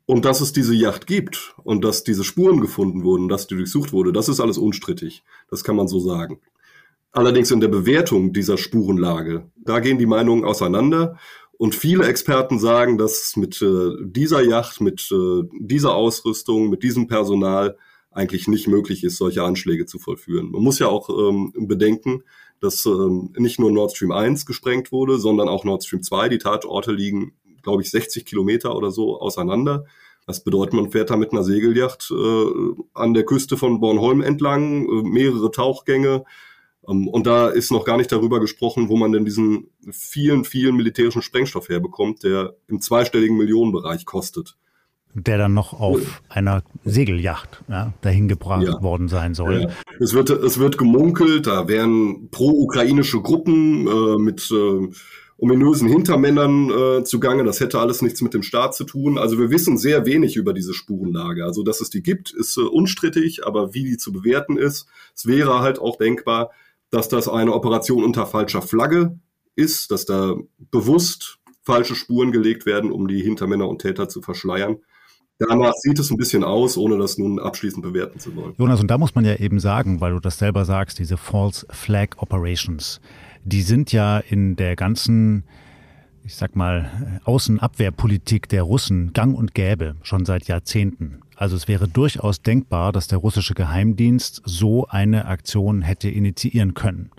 Und 0.05 0.25
dass 0.25 0.40
es 0.40 0.52
diese 0.52 0.75
Yacht 0.75 1.07
gibt 1.07 1.55
und 1.64 1.85
dass 1.85 2.05
diese 2.05 2.23
Spuren 2.23 2.61
gefunden 2.61 3.02
wurden, 3.02 3.28
dass 3.28 3.49
die 3.49 3.57
durchsucht 3.57 3.93
wurde, 3.93 4.12
das 4.12 4.28
ist 4.28 4.38
alles 4.38 4.57
unstrittig. 4.57 5.25
Das 5.50 5.64
kann 5.64 5.75
man 5.75 5.88
so 5.88 5.99
sagen. 5.99 6.38
Allerdings 7.16 7.50
in 7.50 7.61
der 7.61 7.68
Bewertung 7.68 8.35
dieser 8.35 8.58
Spurenlage, 8.58 9.50
da 9.56 9.80
gehen 9.80 9.96
die 9.96 10.04
Meinungen 10.04 10.44
auseinander. 10.44 11.18
Und 11.56 11.75
viele 11.75 12.06
Experten 12.06 12.58
sagen, 12.58 12.99
dass 12.99 13.37
mit 13.37 13.62
äh, 13.62 13.92
dieser 14.02 14.42
Yacht, 14.42 14.82
mit 14.82 15.11
äh, 15.11 15.44
dieser 15.58 15.94
Ausrüstung, 15.94 16.68
mit 16.68 16.82
diesem 16.82 17.06
Personal 17.06 17.78
eigentlich 18.11 18.49
nicht 18.49 18.68
möglich 18.68 19.02
ist, 19.02 19.16
solche 19.16 19.44
Anschläge 19.44 19.87
zu 19.87 19.99
vollführen. 19.99 20.50
Man 20.50 20.61
muss 20.62 20.78
ja 20.78 20.88
auch 20.88 21.08
ähm, 21.08 21.54
bedenken, 21.56 22.23
dass 22.61 22.85
ähm, 22.85 23.32
nicht 23.38 23.58
nur 23.58 23.73
Nord 23.73 23.96
Stream 23.96 24.12
1 24.12 24.44
gesprengt 24.44 24.92
wurde, 24.92 25.18
sondern 25.18 25.49
auch 25.49 25.64
Nord 25.64 25.85
Stream 25.85 26.02
2. 26.02 26.28
Die 26.28 26.38
Tatorte 26.38 26.92
liegen, 26.92 27.32
glaube 27.62 27.80
ich, 27.80 27.90
60 27.90 28.26
Kilometer 28.26 28.76
oder 28.76 28.90
so 28.90 29.18
auseinander. 29.23 29.87
Das 30.26 30.44
bedeutet, 30.44 30.75
man 30.75 30.90
fährt 30.90 31.08
da 31.08 31.16
mit 31.16 31.32
einer 31.32 31.44
Segelyacht 31.44 32.11
äh, 32.11 32.46
an 32.92 33.14
der 33.14 33.25
Küste 33.25 33.56
von 33.56 33.80
Bornholm 33.80 34.20
entlang, 34.20 34.87
äh, 34.87 35.02
mehrere 35.02 35.50
Tauchgänge, 35.50 36.26
und 36.87 37.26
da 37.26 37.49
ist 37.49 37.73
noch 37.73 37.85
gar 37.85 37.97
nicht 37.97 38.12
darüber 38.12 38.40
gesprochen, 38.40 38.88
wo 38.88 38.97
man 38.97 39.12
denn 39.12 39.25
diesen 39.25 39.71
vielen, 39.90 40.45
vielen 40.45 40.76
militärischen 40.76 41.23
Sprengstoff 41.23 41.69
herbekommt, 41.69 42.23
der 42.23 42.55
im 42.69 42.81
zweistelligen 42.81 43.37
Millionenbereich 43.37 44.05
kostet. 44.05 44.57
Der 45.14 45.38
dann 45.38 45.55
noch 45.55 45.73
auf 45.73 46.23
einer 46.28 46.62
Segelyacht 46.85 47.64
ja, 47.69 47.95
dahin 48.02 48.28
gebracht 48.28 48.64
ja. 48.64 48.83
worden 48.83 49.09
sein 49.09 49.35
soll. 49.35 49.62
Ja. 49.62 49.69
Es, 49.99 50.12
wird, 50.12 50.28
es 50.31 50.59
wird 50.59 50.76
gemunkelt, 50.76 51.47
da 51.47 51.69
wären 51.69 52.28
pro-ukrainische 52.31 53.23
Gruppen 53.23 53.87
äh, 53.87 54.19
mit 54.19 54.50
äh, 54.50 54.88
ominösen 55.38 55.88
Hintermännern 55.88 56.71
äh, 56.71 57.05
zugange. 57.05 57.45
Das 57.45 57.61
hätte 57.61 57.78
alles 57.78 58.02
nichts 58.02 58.23
mit 58.23 58.35
dem 58.35 58.43
Staat 58.43 58.75
zu 58.75 58.85
tun. 58.85 59.19
Also 59.19 59.38
wir 59.38 59.50
wissen 59.50 59.76
sehr 59.78 60.07
wenig 60.07 60.37
über 60.37 60.52
diese 60.52 60.75
Spurenlage. 60.75 61.45
Also 61.45 61.62
dass 61.62 61.81
es 61.81 61.90
die 61.90 62.02
gibt, 62.02 62.33
ist 62.33 62.57
äh, 62.57 62.62
unstrittig, 62.62 63.47
aber 63.47 63.75
wie 63.75 63.85
die 63.85 63.97
zu 63.97 64.12
bewerten 64.12 64.57
ist, 64.57 64.87
es 65.14 65.26
wäre 65.26 65.61
halt 65.61 65.78
auch 65.78 65.97
denkbar, 65.97 66.50
dass 66.90 67.09
das 67.09 67.28
eine 67.28 67.52
Operation 67.52 68.05
unter 68.05 68.26
falscher 68.26 68.62
Flagge 68.62 69.19
ist, 69.55 69.90
dass 69.90 70.05
da 70.05 70.37
bewusst 70.71 71.38
falsche 71.62 71.97
Spuren 71.97 72.31
gelegt 72.31 72.64
werden, 72.66 72.93
um 72.93 73.09
die 73.09 73.23
Hintermänner 73.23 73.69
und 73.69 73.83
Täter 73.83 74.09
zu 74.09 74.23
verschleiern. 74.23 74.76
Danach 75.38 75.75
sieht 75.75 75.99
es 75.99 76.11
ein 76.11 76.16
bisschen 76.16 76.45
aus, 76.45 76.78
ohne 76.78 76.97
das 76.97 77.19
nun 77.19 77.38
abschließend 77.38 77.83
bewerten 77.83 78.19
zu 78.19 78.35
wollen. 78.37 78.55
Jonas, 78.57 78.81
und 78.81 78.90
da 78.90 78.97
muss 78.97 79.14
man 79.14 79.25
ja 79.25 79.35
eben 79.35 79.61
sagen, 79.61 80.00
weil 80.00 80.12
du 80.12 80.21
das 80.21 80.38
selber 80.38 80.64
sagst, 80.64 80.99
diese 80.99 81.19
False 81.19 81.66
Flag 81.69 82.16
Operations, 82.16 83.00
die 83.45 83.62
sind 83.62 83.93
ja 83.93 84.19
in 84.19 84.57
der 84.57 84.76
ganzen, 84.76 85.45
ich 86.25 86.37
sag 86.37 86.57
mal, 86.57 87.21
Außenabwehrpolitik 87.25 88.49
der 88.49 88.62
Russen 88.62 89.12
gang 89.12 89.37
und 89.37 89.55
gäbe, 89.55 89.97
schon 90.02 90.25
seit 90.25 90.49
Jahrzehnten. 90.49 91.21
Also 91.37 91.55
es 91.55 91.69
wäre 91.69 91.87
durchaus 91.87 92.43
denkbar, 92.43 92.93
dass 92.93 93.09
der 93.09 93.19
russische 93.19 93.55
Geheimdienst 93.55 94.43
so 94.45 94.87
eine 94.88 95.26
Aktion 95.26 95.83
hätte 95.83 96.09
initiieren 96.09 96.75
können. 96.75 97.11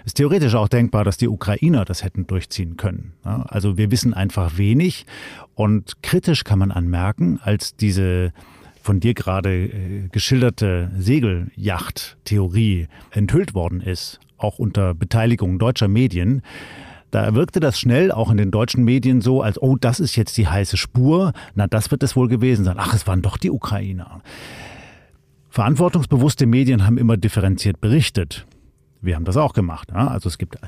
Es 0.00 0.08
ist 0.08 0.14
theoretisch 0.18 0.54
auch 0.54 0.68
denkbar, 0.68 1.02
dass 1.04 1.16
die 1.16 1.28
Ukrainer 1.28 1.86
das 1.86 2.04
hätten 2.04 2.26
durchziehen 2.26 2.76
können. 2.76 3.14
Also 3.22 3.78
wir 3.78 3.90
wissen 3.90 4.12
einfach 4.12 4.58
wenig 4.58 5.06
und 5.54 6.02
kritisch 6.02 6.44
kann 6.44 6.58
man 6.58 6.70
anmerken, 6.70 7.40
als 7.42 7.74
diese 7.74 8.34
von 8.82 9.00
dir 9.00 9.14
gerade 9.14 9.64
äh, 9.64 10.08
geschilderte 10.12 10.90
Segelyacht-Theorie 10.98 12.88
enthüllt 13.12 13.54
worden 13.54 13.80
ist, 13.80 14.20
auch 14.36 14.58
unter 14.58 14.92
Beteiligung 14.92 15.58
deutscher 15.58 15.88
Medien, 15.88 16.42
da 17.14 17.34
wirkte 17.34 17.60
das 17.60 17.78
schnell 17.78 18.10
auch 18.10 18.30
in 18.30 18.36
den 18.36 18.50
deutschen 18.50 18.84
Medien 18.84 19.20
so, 19.20 19.40
als, 19.40 19.62
oh, 19.62 19.76
das 19.76 20.00
ist 20.00 20.16
jetzt 20.16 20.36
die 20.36 20.48
heiße 20.48 20.76
Spur. 20.76 21.32
Na, 21.54 21.68
das 21.68 21.92
wird 21.92 22.02
es 22.02 22.16
wohl 22.16 22.26
gewesen 22.26 22.64
sein. 22.64 22.74
Ach, 22.78 22.92
es 22.92 23.06
waren 23.06 23.22
doch 23.22 23.36
die 23.36 23.50
Ukrainer. 23.50 24.20
Verantwortungsbewusste 25.48 26.46
Medien 26.46 26.84
haben 26.84 26.98
immer 26.98 27.16
differenziert 27.16 27.80
berichtet. 27.80 28.46
Wir 29.00 29.14
haben 29.14 29.24
das 29.24 29.36
auch 29.36 29.52
gemacht. 29.52 29.90
Ja? 29.94 30.08
Also 30.08 30.28
es 30.28 30.38
gibt 30.38 30.58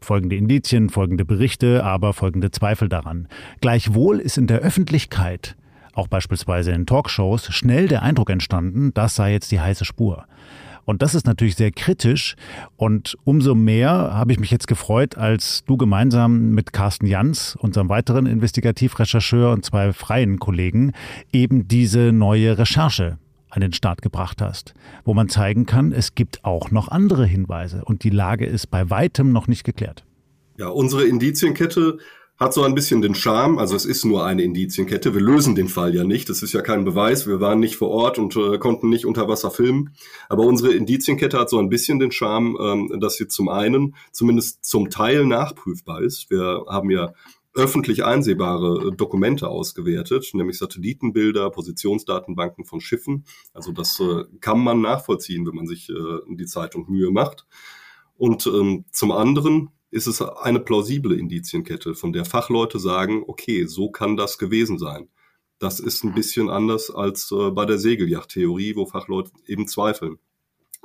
folgende 0.00 0.36
Indizien, 0.36 0.88
folgende 0.88 1.24
Berichte, 1.24 1.82
aber 1.82 2.12
folgende 2.12 2.52
Zweifel 2.52 2.88
daran. 2.88 3.26
Gleichwohl 3.60 4.20
ist 4.20 4.38
in 4.38 4.46
der 4.46 4.60
Öffentlichkeit, 4.60 5.56
auch 5.94 6.06
beispielsweise 6.06 6.70
in 6.70 6.86
Talkshows, 6.86 7.52
schnell 7.52 7.88
der 7.88 8.02
Eindruck 8.02 8.30
entstanden, 8.30 8.94
das 8.94 9.16
sei 9.16 9.32
jetzt 9.32 9.50
die 9.50 9.60
heiße 9.60 9.84
Spur. 9.84 10.26
Und 10.88 11.02
das 11.02 11.14
ist 11.14 11.26
natürlich 11.26 11.54
sehr 11.54 11.70
kritisch. 11.70 12.34
Und 12.78 13.18
umso 13.24 13.54
mehr 13.54 13.90
habe 13.90 14.32
ich 14.32 14.40
mich 14.40 14.50
jetzt 14.50 14.66
gefreut, 14.66 15.18
als 15.18 15.62
du 15.66 15.76
gemeinsam 15.76 16.52
mit 16.52 16.72
Carsten 16.72 17.04
Jans, 17.04 17.56
unserem 17.56 17.90
weiteren 17.90 18.24
Investigativrechercheur 18.24 19.52
und 19.52 19.66
zwei 19.66 19.92
freien 19.92 20.38
Kollegen, 20.38 20.92
eben 21.30 21.68
diese 21.68 22.10
neue 22.10 22.56
Recherche 22.56 23.18
an 23.50 23.60
den 23.60 23.74
Start 23.74 24.00
gebracht 24.00 24.40
hast, 24.40 24.72
wo 25.04 25.12
man 25.12 25.28
zeigen 25.28 25.66
kann, 25.66 25.92
es 25.92 26.14
gibt 26.14 26.42
auch 26.46 26.70
noch 26.70 26.88
andere 26.88 27.26
Hinweise 27.26 27.84
und 27.84 28.02
die 28.02 28.08
Lage 28.08 28.46
ist 28.46 28.68
bei 28.70 28.88
weitem 28.88 29.30
noch 29.30 29.46
nicht 29.46 29.64
geklärt. 29.64 30.06
Ja, 30.56 30.68
unsere 30.68 31.04
Indizienkette 31.04 31.98
hat 32.38 32.54
so 32.54 32.62
ein 32.62 32.74
bisschen 32.74 33.02
den 33.02 33.16
Charme, 33.16 33.58
also 33.58 33.74
es 33.74 33.84
ist 33.84 34.04
nur 34.04 34.24
eine 34.24 34.42
Indizienkette, 34.42 35.12
wir 35.12 35.20
lösen 35.20 35.56
den 35.56 35.68
Fall 35.68 35.94
ja 35.94 36.04
nicht, 36.04 36.28
das 36.28 36.42
ist 36.42 36.52
ja 36.52 36.62
kein 36.62 36.84
Beweis, 36.84 37.26
wir 37.26 37.40
waren 37.40 37.58
nicht 37.58 37.76
vor 37.76 37.90
Ort 37.90 38.18
und 38.18 38.36
äh, 38.36 38.58
konnten 38.58 38.88
nicht 38.88 39.06
unter 39.06 39.28
Wasser 39.28 39.50
filmen, 39.50 39.94
aber 40.28 40.44
unsere 40.44 40.72
Indizienkette 40.72 41.38
hat 41.38 41.50
so 41.50 41.58
ein 41.58 41.68
bisschen 41.68 41.98
den 41.98 42.12
Charme, 42.12 42.56
ähm, 42.60 43.00
dass 43.00 43.16
sie 43.16 43.26
zum 43.26 43.48
einen 43.48 43.96
zumindest 44.12 44.64
zum 44.64 44.88
Teil 44.88 45.26
nachprüfbar 45.26 46.00
ist. 46.02 46.30
Wir 46.30 46.64
haben 46.68 46.90
ja 46.90 47.12
öffentlich 47.54 48.04
einsehbare 48.04 48.88
äh, 48.88 48.96
Dokumente 48.96 49.48
ausgewertet, 49.48 50.30
nämlich 50.32 50.58
Satellitenbilder, 50.58 51.50
Positionsdatenbanken 51.50 52.64
von 52.64 52.80
Schiffen. 52.80 53.24
Also 53.52 53.72
das 53.72 53.98
äh, 53.98 54.24
kann 54.40 54.60
man 54.60 54.80
nachvollziehen, 54.80 55.44
wenn 55.44 55.56
man 55.56 55.66
sich 55.66 55.90
äh, 55.90 55.94
die 56.28 56.46
Zeitung 56.46 56.86
Mühe 56.88 57.10
macht. 57.10 57.46
Und 58.16 58.46
ähm, 58.46 58.84
zum 58.92 59.10
anderen 59.10 59.70
ist 59.90 60.06
es 60.06 60.20
eine 60.20 60.60
plausible 60.60 61.18
Indizienkette, 61.18 61.94
von 61.94 62.12
der 62.12 62.24
Fachleute 62.24 62.78
sagen, 62.78 63.24
okay, 63.26 63.66
so 63.66 63.90
kann 63.90 64.16
das 64.16 64.38
gewesen 64.38 64.78
sein. 64.78 65.08
Das 65.58 65.80
ist 65.80 66.04
ein 66.04 66.14
bisschen 66.14 66.50
anders 66.50 66.90
als 66.90 67.32
äh, 67.32 67.50
bei 67.50 67.64
der 67.64 67.78
Segelyacht-Theorie, 67.78 68.76
wo 68.76 68.86
Fachleute 68.86 69.32
eben 69.46 69.66
zweifeln. 69.66 70.18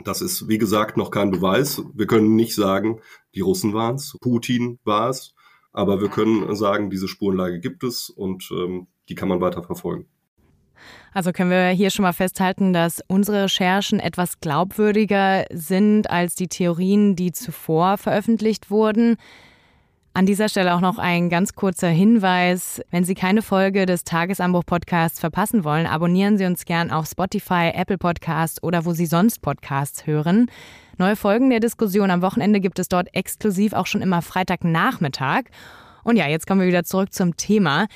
Das 0.04 0.22
ist, 0.22 0.48
wie 0.48 0.58
gesagt, 0.58 0.98
noch 0.98 1.12
kein 1.12 1.30
Beweis. 1.30 1.84
Wir 1.94 2.08
können 2.08 2.36
nicht 2.36 2.56
sagen, 2.56 3.00
die 3.36 3.42
Russen 3.42 3.74
waren 3.74 3.96
es, 3.96 4.18
Putin 4.20 4.80
war 4.84 5.10
es, 5.10 5.36
aber 5.72 6.02
wir 6.02 6.10
können 6.10 6.56
sagen, 6.56 6.90
diese 6.90 7.08
Spurenlage 7.08 7.60
gibt 7.60 7.84
es 7.84 8.10
und 8.10 8.50
ähm, 8.52 8.88
die 9.10 9.16
kann 9.16 9.30
man 9.30 9.42
weiter 9.42 9.64
verfolgen. 9.64 10.08
Also 11.14 11.32
können 11.32 11.52
wir 11.52 11.70
hier 11.70 11.90
schon 11.90 12.04
mal 12.04 12.14
festhalten, 12.14 12.74
dass 12.74 13.02
unsere 13.08 13.44
Recherchen 13.44 14.00
etwas 14.00 14.40
glaubwürdiger 14.40 15.46
sind 15.52 16.10
als 16.10 16.36
die 16.36 16.48
Theorien, 16.48 17.16
die 17.16 17.32
zuvor 17.32 17.98
veröffentlicht 17.98 18.72
wurden. 18.72 19.18
An 20.16 20.28
dieser 20.28 20.48
Stelle 20.48 20.76
auch 20.76 20.80
noch 20.80 21.00
ein 21.00 21.30
ganz 21.30 21.56
kurzer 21.56 21.88
Hinweis. 21.88 22.84
Wenn 22.92 23.04
Sie 23.04 23.16
keine 23.16 23.42
Folge 23.42 23.88
des 23.88 24.04
Tagesanbruch-Podcasts 24.04 25.20
verpassen 25.20 25.64
wollen, 25.64 25.88
abonnieren 25.88 26.38
Sie 26.38 26.46
uns 26.46 26.66
gern 26.66 26.92
auf 26.92 27.08
Spotify, 27.08 27.72
Apple 27.74 27.98
Podcasts 27.98 28.62
oder 28.62 28.86
wo 28.86 28.94
Sie 28.94 29.08
sonst 29.08 29.42
Podcasts 29.42 30.06
hören. 30.06 30.52
Neue 31.00 31.16
Folgen 31.16 31.50
der 31.50 31.60
Diskussion 31.60 32.12
am 32.12 32.22
Wochenende 32.22 32.60
gibt 32.60 32.78
es 32.78 32.90
dort 32.90 33.08
exklusiv 33.16 33.74
auch 33.74 33.88
schon 33.88 34.04
immer 34.04 34.22
Freitagnachmittag. 34.22 35.46
Und 36.04 36.18
ja, 36.18 36.28
jetzt 36.28 36.46
kommen 36.46 36.62
wir 36.62 36.68
wieder 36.68 36.84
zurück 36.84 37.12
zum 37.12 37.36
Thema. 37.36 37.88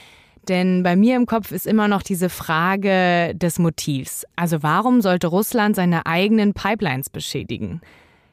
Denn 0.47 0.83
bei 0.83 0.95
mir 0.95 1.15
im 1.15 1.25
Kopf 1.25 1.51
ist 1.51 1.67
immer 1.67 1.87
noch 1.87 2.01
diese 2.01 2.29
Frage 2.29 3.33
des 3.35 3.59
Motivs. 3.59 4.25
Also 4.35 4.63
warum 4.63 5.01
sollte 5.01 5.27
Russland 5.27 5.75
seine 5.75 6.05
eigenen 6.05 6.53
Pipelines 6.53 7.09
beschädigen? 7.09 7.81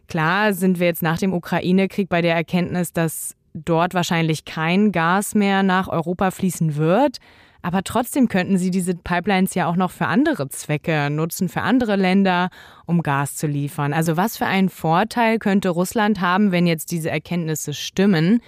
Klar 0.06 0.52
sind 0.52 0.78
wir 0.78 0.86
jetzt 0.86 1.02
nach 1.02 1.18
dem 1.18 1.32
Ukraine-Krieg 1.32 2.08
bei 2.08 2.22
der 2.22 2.34
Erkenntnis, 2.34 2.92
dass 2.92 3.34
dort 3.54 3.94
wahrscheinlich 3.94 4.44
kein 4.44 4.92
Gas 4.92 5.34
mehr 5.34 5.62
nach 5.62 5.88
Europa 5.88 6.30
fließen 6.30 6.76
wird. 6.76 7.18
Aber 7.62 7.82
trotzdem 7.82 8.28
könnten 8.28 8.58
sie 8.58 8.70
diese 8.70 8.94
Pipelines 8.94 9.54
ja 9.54 9.66
auch 9.66 9.76
noch 9.76 9.90
für 9.90 10.06
andere 10.06 10.50
Zwecke 10.50 11.08
nutzen, 11.08 11.48
für 11.48 11.62
andere 11.62 11.96
Länder, 11.96 12.50
um 12.84 13.02
Gas 13.02 13.36
zu 13.36 13.46
liefern. 13.46 13.94
Also 13.94 14.18
was 14.18 14.36
für 14.36 14.44
einen 14.44 14.68
Vorteil 14.68 15.38
könnte 15.38 15.70
Russland 15.70 16.20
haben, 16.20 16.52
wenn 16.52 16.66
jetzt 16.66 16.90
diese 16.90 17.10
Erkenntnisse 17.10 17.72
stimmen, 17.72 18.42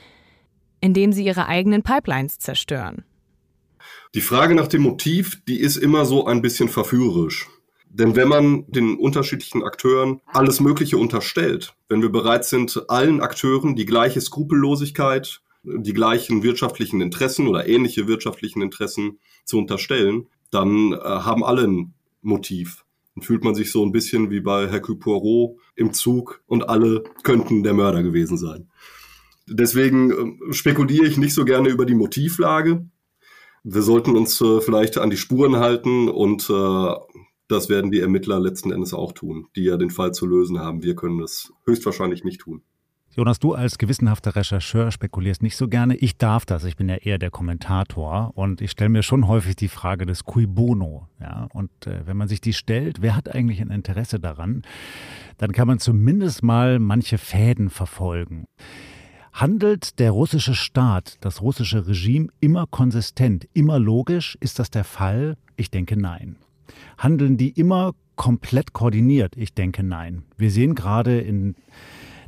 indem 0.81 1.13
sie 1.13 1.25
ihre 1.25 1.47
eigenen 1.47 1.83
Pipelines 1.83 2.39
zerstören? 2.39 3.05
Die 4.15 4.21
Frage 4.21 4.55
nach 4.55 4.69
dem 4.69 4.83
Motiv, 4.83 5.43
die 5.47 5.61
ist 5.61 5.77
immer 5.77 6.05
so 6.05 6.27
ein 6.27 6.43
bisschen 6.43 6.69
verführerisch. 6.69 7.49
Denn 7.89 8.15
wenn 8.15 8.29
man 8.29 8.65
den 8.71 8.97
unterschiedlichen 8.97 9.63
Akteuren 9.63 10.21
alles 10.27 10.61
Mögliche 10.61 10.99
unterstellt, 10.99 11.75
wenn 11.89 12.03
wir 12.03 12.11
bereit 12.11 12.45
sind, 12.45 12.91
allen 12.91 13.21
Akteuren 13.21 13.75
die 13.75 13.87
gleiche 13.87 14.21
Skrupellosigkeit, 14.21 15.41
die 15.65 15.95
gleichen 15.95 16.43
wirtschaftlichen 16.43 17.01
Interessen 17.01 17.49
oder 17.49 17.67
ähnliche 17.67 18.07
wirtschaftlichen 18.07 18.61
Interessen 18.61 19.19
zu 19.45 19.59
unterstellen, 19.59 20.27
dann 20.51 20.93
äh, 20.93 20.99
haben 20.99 21.43
alle 21.43 21.63
ein 21.63 21.95
Motiv. 22.21 22.85
Dann 23.15 23.23
fühlt 23.23 23.45
man 23.45 23.55
sich 23.55 23.73
so 23.73 23.85
ein 23.85 23.93
bisschen 23.93 24.31
wie 24.31 24.41
bei 24.41 24.69
Hercule 24.69 24.99
Poirot 24.99 25.57
im 25.75 25.93
Zug 25.93 26.43
und 26.47 26.69
alle 26.69 27.03
könnten 27.23 27.63
der 27.63 27.73
Mörder 27.73 28.03
gewesen 28.03 28.37
sein. 28.37 28.69
Deswegen 29.47 30.11
äh, 30.49 30.53
spekuliere 30.53 31.07
ich 31.07 31.17
nicht 31.17 31.35
so 31.35 31.45
gerne 31.45 31.71
über 31.71 31.87
die 31.87 31.95
Motivlage 31.95 32.87
wir 33.69 33.83
sollten 33.83 34.17
uns 34.17 34.41
äh, 34.41 34.61
vielleicht 34.61 34.97
an 34.97 35.11
die 35.11 35.17
Spuren 35.17 35.57
halten 35.57 36.09
und 36.09 36.49
äh, 36.49 36.95
das 37.49 37.69
werden 37.69 37.91
die 37.91 38.01
Ermittler 38.01 38.39
letzten 38.39 38.71
Endes 38.71 38.95
auch 38.95 39.13
tun, 39.13 39.49
die 39.57 39.65
ja 39.65 39.77
den 39.77 39.91
Fall 39.91 40.13
zu 40.13 40.25
lösen 40.27 40.61
haben. 40.61 40.85
Wir 40.85 40.95
können 40.95 41.19
das 41.19 41.53
höchstwahrscheinlich 41.65 42.23
nicht 42.23 42.41
tun. 42.41 42.63
Jonas, 43.11 43.39
du 43.39 43.55
als 43.55 43.79
gewissenhafter 43.79 44.37
Rechercheur 44.37 44.91
spekulierst 44.91 45.43
nicht 45.43 45.57
so 45.57 45.69
gerne. 45.69 45.97
Ich 45.97 46.17
darf 46.19 46.45
das. 46.45 46.65
Ich 46.65 46.77
bin 46.77 46.89
ja 46.89 46.97
eher 46.97 47.19
der 47.19 47.31
Kommentator 47.31 48.33
und 48.35 48.61
ich 48.61 48.71
stelle 48.71 48.91
mir 48.91 49.03
schon 49.03 49.27
häufig 49.27 49.57
die 49.57 49.69
Frage 49.69 50.07
des 50.07 50.25
Cui 50.25 50.47
Bono. 50.47 51.09
Ja, 51.21 51.49
und 51.53 51.71
äh, 51.87 52.07
wenn 52.07 52.17
man 52.17 52.29
sich 52.29 52.41
die 52.41 52.53
stellt, 52.53 53.03
wer 53.03 53.17
hat 53.17 53.35
eigentlich 53.35 53.61
ein 53.61 53.71
Interesse 53.71 54.21
daran, 54.21 54.63
dann 55.39 55.53
kann 55.53 55.67
man 55.67 55.81
zumindest 55.81 56.45
mal 56.45 56.79
manche 56.79 57.19
Fäden 57.19 57.71
verfolgen. 57.71 58.47
Handelt 59.37 59.99
der 59.99 60.13
russische 60.13 60.55
Staat, 60.55 61.19
das 61.21 61.43
russische 61.43 61.87
Regime 61.87 62.29
immer 62.41 62.67
konsistent, 62.67 63.47
immer 63.53 63.79
logisch? 63.79 64.39
Ist 64.41 64.59
das 64.59 64.71
der 64.71 64.83
Fall? 64.83 65.37
Ich 65.57 65.71
denke 65.71 65.95
nein. 65.95 66.37
Handeln 66.97 67.37
die 67.37 67.51
immer 67.51 67.93
komplett 68.15 68.73
koordiniert? 68.73 69.37
Ich 69.37 69.53
denke 69.53 69.83
nein. 69.83 70.23
Wir 70.39 70.51
sehen 70.51 70.75
gerade 70.75 71.21
in 71.21 71.55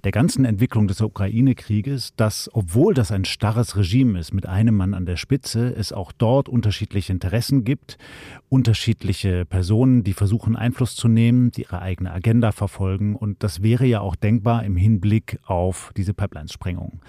der 0.04 0.12
ganzen 0.12 0.44
Entwicklung 0.44 0.88
des 0.88 1.00
Ukraine-Krieges, 1.00 2.14
dass, 2.16 2.50
obwohl 2.52 2.94
das 2.94 3.10
ein 3.12 3.24
starres 3.24 3.76
Regime 3.76 4.18
ist, 4.18 4.32
mit 4.32 4.46
einem 4.46 4.76
Mann 4.76 4.94
an 4.94 5.06
der 5.06 5.16
Spitze, 5.16 5.74
es 5.74 5.92
auch 5.92 6.12
dort 6.12 6.48
unterschiedliche 6.48 7.12
Interessen 7.12 7.64
gibt, 7.64 7.98
unterschiedliche 8.48 9.44
Personen, 9.44 10.04
die 10.04 10.12
versuchen 10.12 10.56
Einfluss 10.56 10.94
zu 10.94 11.08
nehmen, 11.08 11.50
die 11.50 11.62
ihre 11.62 11.82
eigene 11.82 12.12
Agenda 12.12 12.52
verfolgen. 12.52 13.16
Und 13.16 13.42
das 13.42 13.62
wäre 13.62 13.86
ja 13.86 14.00
auch 14.00 14.16
denkbar 14.16 14.64
im 14.64 14.76
Hinblick 14.76 15.38
auf 15.44 15.92
diese 15.96 16.14
Pipeline-Sprengung. 16.14 17.00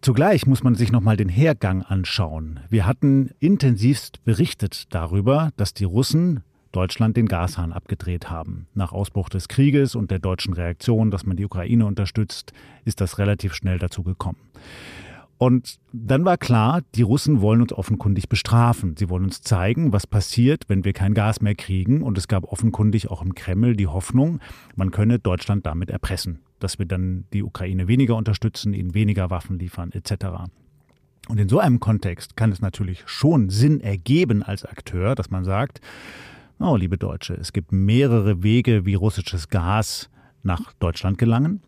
Zugleich 0.00 0.46
muss 0.46 0.62
man 0.62 0.74
sich 0.74 0.92
nochmal 0.92 1.16
den 1.16 1.30
Hergang 1.30 1.82
anschauen. 1.82 2.60
Wir 2.68 2.84
hatten 2.84 3.30
intensivst 3.40 4.22
berichtet 4.24 4.92
darüber, 4.94 5.50
dass 5.56 5.72
die 5.72 5.84
Russen 5.84 6.42
Deutschland 6.74 7.16
den 7.16 7.26
Gashahn 7.26 7.72
abgedreht 7.72 8.30
haben. 8.30 8.66
Nach 8.74 8.92
Ausbruch 8.92 9.28
des 9.28 9.48
Krieges 9.48 9.94
und 9.94 10.10
der 10.10 10.18
deutschen 10.18 10.54
Reaktion, 10.54 11.10
dass 11.10 11.24
man 11.24 11.36
die 11.36 11.44
Ukraine 11.44 11.86
unterstützt, 11.86 12.52
ist 12.84 13.00
das 13.00 13.18
relativ 13.18 13.54
schnell 13.54 13.78
dazu 13.78 14.02
gekommen. 14.02 14.38
Und 15.38 15.78
dann 15.92 16.24
war 16.24 16.36
klar, 16.36 16.82
die 16.94 17.02
Russen 17.02 17.40
wollen 17.40 17.60
uns 17.60 17.72
offenkundig 17.72 18.28
bestrafen. 18.28 18.96
Sie 18.96 19.08
wollen 19.08 19.24
uns 19.24 19.42
zeigen, 19.42 19.92
was 19.92 20.06
passiert, 20.06 20.64
wenn 20.68 20.84
wir 20.84 20.92
kein 20.92 21.14
Gas 21.14 21.40
mehr 21.40 21.54
kriegen. 21.54 22.02
Und 22.02 22.16
es 22.18 22.28
gab 22.28 22.44
offenkundig 22.44 23.10
auch 23.10 23.20
im 23.20 23.34
Kreml 23.34 23.76
die 23.76 23.86
Hoffnung, 23.86 24.40
man 24.76 24.90
könne 24.90 25.18
Deutschland 25.18 25.66
damit 25.66 25.90
erpressen, 25.90 26.40
dass 26.60 26.78
wir 26.78 26.86
dann 26.86 27.24
die 27.32 27.42
Ukraine 27.42 27.88
weniger 27.88 28.16
unterstützen, 28.16 28.74
ihnen 28.74 28.94
weniger 28.94 29.30
Waffen 29.30 29.58
liefern 29.58 29.92
etc. 29.92 30.26
Und 31.28 31.40
in 31.40 31.48
so 31.48 31.58
einem 31.58 31.80
Kontext 31.80 32.36
kann 32.36 32.52
es 32.52 32.60
natürlich 32.60 33.02
schon 33.06 33.48
Sinn 33.50 33.80
ergeben 33.80 34.42
als 34.42 34.64
Akteur, 34.64 35.14
dass 35.14 35.30
man 35.30 35.44
sagt, 35.44 35.80
Oh, 36.60 36.76
liebe 36.76 36.96
Deutsche, 36.96 37.34
es 37.34 37.52
gibt 37.52 37.72
mehrere 37.72 38.44
Wege, 38.44 38.86
wie 38.86 38.94
russisches 38.94 39.48
Gas 39.48 40.08
nach 40.44 40.72
Deutschland 40.74 41.18
gelangen. 41.18 41.62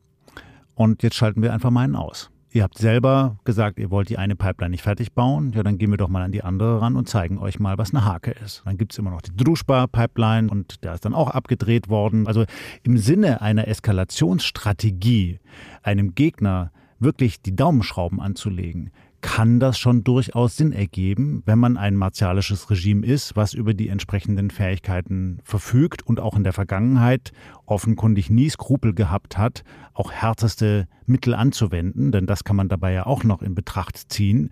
Und 0.75 1.03
jetzt 1.03 1.17
schalten 1.17 1.43
wir 1.43 1.53
einfach 1.53 1.71
mal 1.71 1.83
einen 1.83 1.97
aus. 1.97 2.31
Ihr 2.53 2.63
habt 2.63 2.79
selber 2.79 3.39
gesagt, 3.45 3.81
ihr 3.81 3.91
wollt 3.91 4.09
die 4.09 4.17
eine 4.17 4.37
Pipeline 4.37 4.71
nicht 4.71 4.83
fertig 4.83 5.13
bauen. 5.13 5.53
Ja, 5.55 5.65
dann 5.65 5.77
gehen 5.77 5.91
wir 5.91 5.99
doch 5.99 6.09
mal 6.09 6.23
an 6.23 6.31
die 6.31 6.45
andere 6.45 6.81
ran 6.81 6.95
und 6.95 7.09
zeigen 7.09 7.39
euch 7.39 7.59
mal, 7.59 7.79
was 7.79 7.93
eine 7.93 8.05
Hake 8.05 8.31
ist. 8.31 8.63
Dann 8.65 8.79
gibt 8.79 8.93
es 8.93 8.99
immer 8.99 9.11
noch 9.11 9.23
die 9.23 9.37
Druschba-Pipeline 9.37 10.49
und 10.49 10.85
der 10.85 10.95
ist 10.95 11.05
dann 11.05 11.15
auch 11.15 11.31
abgedreht 11.31 11.89
worden. 11.89 12.29
Also 12.29 12.45
im 12.85 12.97
Sinne 12.97 13.43
einer 13.43 13.67
Eskalationsstrategie, 13.67 15.41
einem 15.83 16.15
Gegner 16.15 16.71
wirklich 17.01 17.43
die 17.43 17.57
Daumenschrauben 17.57 18.21
anzulegen, 18.21 18.91
kann 19.27 19.59
das 19.59 19.77
schon 19.77 20.05
durchaus 20.05 20.57
Sinn 20.57 20.71
ergeben, 20.71 21.43
wenn 21.47 21.59
man 21.59 21.77
ein 21.77 21.97
martialisches 21.97 22.71
Regime 22.71 23.05
ist, 23.05 23.35
was 23.35 23.55
über 23.55 23.75
die 23.75 23.89
entsprechenden 23.89 24.51
Fähigkeiten 24.51 25.41
verfügt 25.43 26.07
und 26.07 26.21
auch 26.21 26.37
in 26.37 26.45
der 26.45 26.53
Vergangenheit 26.53 27.33
offenkundig 27.67 28.31
nie 28.31 28.49
Skrupel 28.49 28.95
gehabt 28.95 29.37
hat, 29.37 29.65
auch 29.95 30.13
härteste 30.13 30.87
Mittel 31.07 31.35
anzuwenden, 31.35 32.13
denn 32.13 32.27
das 32.27 32.45
kann 32.45 32.55
man 32.55 32.69
dabei 32.69 32.93
ja 32.93 33.05
auch 33.05 33.25
noch 33.25 33.43
in 33.43 33.57
Betracht 33.57 33.97
ziehen. 34.13 34.51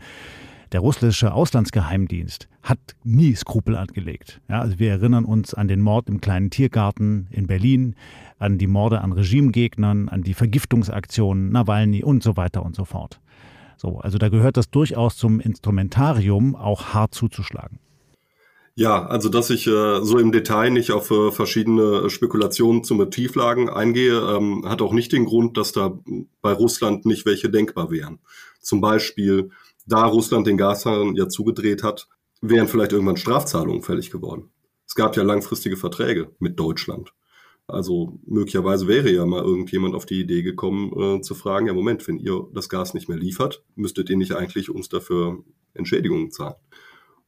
Der 0.73 0.81
russische 0.81 1.33
Auslandsgeheimdienst 1.33 2.49
hat 2.65 2.81
nie 3.05 3.37
Skrupel 3.37 3.77
angelegt. 3.77 4.41
Ja, 4.49 4.61
also 4.61 4.81
wir 4.81 4.91
erinnern 4.91 5.25
uns 5.25 5.55
an 5.55 5.69
den 5.69 5.83
Mord 5.83 6.09
im 6.09 6.21
kleinen 6.21 6.51
Tiergarten 6.51 7.29
in 7.31 7.47
Berlin, 7.47 7.95
an 8.41 8.59
die 8.59 8.67
Morde 8.67 9.03
an 9.03 9.13
Regimegegnern, 9.13 10.09
an 10.09 10.23
die 10.23 10.35
Vergiftungsaktionen 10.35 11.53
Nawalny 11.53 12.03
und 12.03 12.25
so 12.25 12.37
weiter 12.37 12.65
und 12.65 12.75
so 12.75 12.85
fort. 12.85 13.21
So, 13.77 13.99
also 13.99 14.19
da 14.19 14.29
gehört 14.29 14.57
das 14.57 14.71
durchaus 14.71 15.17
zum 15.17 15.41
Instrumentarium, 15.41 16.55
auch 16.55 16.95
hart 16.95 17.15
zuzuschlagen. 17.15 17.79
Ja, 18.77 19.07
also 19.07 19.29
dass 19.29 19.51
ich 19.51 19.69
äh, 19.69 20.03
so 20.03 20.19
im 20.19 20.33
Detail 20.33 20.71
nicht 20.71 20.91
auf 20.91 21.11
äh, 21.13 21.31
verschiedene 21.31 22.11
Spekulationen 22.11 22.83
zu 22.83 22.97
Motivlagen 22.97 23.71
eingehe, 23.71 24.19
ähm, 24.19 24.69
hat 24.69 24.83
auch 24.83 24.93
nicht 24.93 25.13
den 25.13 25.27
Grund, 25.27 25.57
dass 25.57 25.71
da 25.71 25.97
bei 26.43 26.53
Russland 26.53 27.07
nicht 27.07 27.25
welche 27.25 27.51
denkbar 27.51 27.93
wären. 27.93 28.19
Zum 28.61 28.81
Beispiel, 28.81 29.51
da 29.87 30.05
Russland 30.07 30.49
den 30.49 30.57
Gashahn 30.57 31.15
ja 31.15 31.29
zugedreht 31.29 31.85
hat, 31.85 32.09
wären 32.41 32.67
vielleicht 32.67 32.93
irgendwann 32.93 33.17
Strafzahlungen 33.17 33.83
fällig 33.83 34.11
geworden. 34.11 34.51
Es 34.89 34.97
gab 34.97 35.17
ja 35.17 35.23
langfristige 35.23 35.77
Verträge 35.77 36.33
mit 36.41 36.59
Deutschland. 36.59 37.13
Also 37.67 38.19
möglicherweise 38.27 38.89
wäre 38.89 39.11
ja 39.11 39.25
mal 39.25 39.43
irgendjemand 39.43 39.95
auf 39.95 40.05
die 40.05 40.21
Idee 40.21 40.43
gekommen, 40.43 40.93
äh, 41.19 41.21
zu 41.23 41.35
fragen, 41.35 41.67
ja 41.67 41.73
Moment, 41.73 42.07
wenn 42.07 42.19
ihr 42.19 42.47
das 42.53 42.69
Gas 42.69 42.93
nicht 42.93 43.09
mehr 43.09 43.17
liefert, 43.17 43.63
müsstet 43.75 44.11
ihr 44.11 44.17
nicht 44.17 44.33
eigentlich 44.33 44.69
uns 44.71 44.91
dafür 44.91 45.43
Entschädigungen 45.73 46.31
zahlen. 46.31 46.57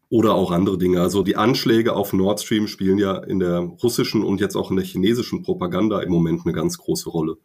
Oder 0.09 0.35
auch 0.35 0.53
andere 0.53 0.79
Dinge. 0.79 1.01
Also 1.01 1.23
die 1.23 1.37
Anschläge 1.37 1.97
auf 1.97 2.13
Nord 2.13 2.41
Stream 2.41 2.69
spielen 2.69 2.99
ja 2.99 3.17
in 3.17 3.41
der 3.41 3.59
russischen 3.59 4.23
und 4.23 4.41
jetzt 4.41 4.57
auch 4.57 4.71
in 4.71 4.77
der 4.77 4.85
chinesischen 4.85 5.43
Propaganda 5.43 6.01
im 6.01 6.13
Moment 6.13 6.43
eine 6.45 6.53
ganz 6.53 6.79
große 6.79 7.11
Rolle. 7.11 7.39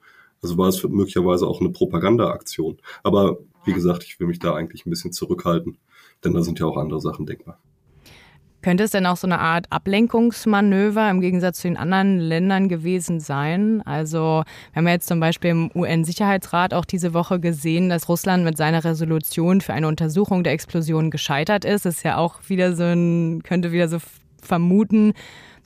Also 0.43 0.57
war 0.57 0.67
es 0.67 0.83
möglicherweise 0.83 1.47
auch 1.47 1.59
eine 1.59 1.71
Propagandaaktion. 1.71 2.77
Aber 3.03 3.39
wie 3.65 3.73
gesagt, 3.73 4.03
ich 4.03 4.19
will 4.19 4.27
mich 4.27 4.39
da 4.39 4.53
eigentlich 4.53 4.85
ein 4.85 4.89
bisschen 4.89 5.11
zurückhalten, 5.11 5.77
denn 6.23 6.33
da 6.33 6.43
sind 6.43 6.59
ja 6.59 6.65
auch 6.65 6.77
andere 6.77 6.99
Sachen 6.99 7.25
denkbar. 7.25 7.59
Könnte 8.61 8.83
es 8.83 8.91
denn 8.91 9.07
auch 9.07 9.17
so 9.17 9.25
eine 9.25 9.39
Art 9.39 9.65
Ablenkungsmanöver 9.71 11.09
im 11.09 11.19
Gegensatz 11.19 11.61
zu 11.61 11.67
den 11.67 11.77
anderen 11.77 12.19
Ländern 12.19 12.69
gewesen 12.69 13.19
sein? 13.19 13.81
Also 13.85 14.43
wir 14.43 14.75
haben 14.75 14.85
ja 14.85 14.93
jetzt 14.93 15.07
zum 15.07 15.19
Beispiel 15.19 15.49
im 15.49 15.71
UN-Sicherheitsrat 15.73 16.73
auch 16.75 16.85
diese 16.85 17.13
Woche 17.13 17.39
gesehen, 17.39 17.89
dass 17.89 18.07
Russland 18.07 18.43
mit 18.43 18.57
seiner 18.57 18.83
Resolution 18.83 19.61
für 19.61 19.73
eine 19.73 19.87
Untersuchung 19.87 20.43
der 20.43 20.53
Explosion 20.53 21.09
gescheitert 21.09 21.65
ist. 21.65 21.85
Das 21.85 21.97
ist 21.97 22.03
ja 22.03 22.17
auch 22.17 22.35
wieder 22.47 22.75
so 22.75 22.83
ein, 22.83 23.41
könnte 23.43 23.71
wieder 23.71 23.87
so 23.87 23.97
vermuten, 24.43 25.13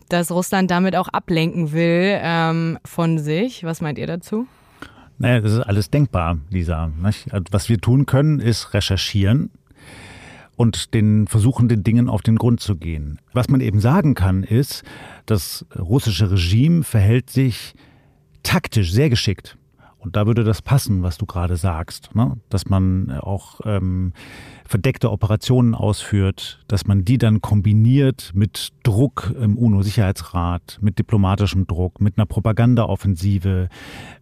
dass 0.08 0.31
Russland 0.31 0.71
damit 0.71 0.95
auch 0.95 1.10
ablenken 1.10 1.73
will 1.73 2.17
ähm, 2.21 2.79
von 2.86 3.19
sich. 3.19 3.65
Was 3.65 3.81
meint 3.81 3.97
ihr 3.97 4.08
dazu? 4.08 4.47
Naja, 5.17 5.41
das 5.41 5.53
ist 5.53 5.62
alles 5.62 5.89
denkbar, 5.89 6.38
Lisa. 6.49 6.91
Was 7.51 7.69
wir 7.69 7.79
tun 7.79 8.05
können, 8.05 8.39
ist 8.39 8.73
recherchieren 8.73 9.49
und 10.55 10.93
den 10.93 11.27
versuchenden 11.27 11.83
Dingen 11.83 12.09
auf 12.09 12.21
den 12.21 12.37
Grund 12.37 12.59
zu 12.59 12.75
gehen. 12.75 13.19
Was 13.33 13.49
man 13.49 13.61
eben 13.61 13.79
sagen 13.79 14.13
kann, 14.13 14.43
ist, 14.43 14.83
das 15.25 15.65
russische 15.77 16.31
Regime 16.31 16.83
verhält 16.83 17.29
sich 17.29 17.73
taktisch 18.43 18.91
sehr 18.91 19.09
geschickt. 19.09 19.57
Und 19.97 20.15
da 20.15 20.27
würde 20.27 20.43
das 20.43 20.61
passen, 20.61 21.01
was 21.01 21.17
du 21.17 21.25
gerade 21.25 21.57
sagst, 21.57 22.13
ne? 22.15 22.37
dass 22.49 22.69
man 22.69 23.11
auch 23.11 23.61
ähm, 23.65 24.13
verdeckte 24.67 25.12
Operationen 25.12 25.75
ausführt, 25.75 26.60
dass 26.67 26.88
man 26.88 27.06
die 27.06 27.17
dann 27.17 27.41
kombiniert 27.41 28.32
mit 28.34 28.69
Druck 28.84 29.34
im 29.39 29.58
UNO-Sicherheitsrat, 29.58 30.80
mit 30.82 30.97
diplomatischem 30.97 31.67
Druck, 31.67 32.01
mit 32.01 32.17
einer 32.17 32.25
Propagandaoffensive, 32.25 33.69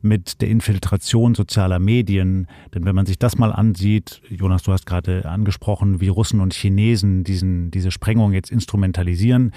mit 0.01 0.41
der 0.41 0.49
Infiltration 0.49 1.33
sozialer 1.33 1.79
Medien. 1.79 2.47
Denn 2.73 2.85
wenn 2.85 2.95
man 2.95 3.05
sich 3.05 3.17
das 3.17 3.37
mal 3.37 3.53
ansieht, 3.53 4.21
Jonas, 4.29 4.63
du 4.63 4.73
hast 4.73 4.85
gerade 4.85 5.25
angesprochen, 5.29 6.01
wie 6.01 6.09
Russen 6.09 6.41
und 6.41 6.53
Chinesen 6.53 7.23
diesen, 7.23 7.71
diese 7.71 7.91
Sprengung 7.91 8.33
jetzt 8.33 8.51
instrumentalisieren, 8.51 9.53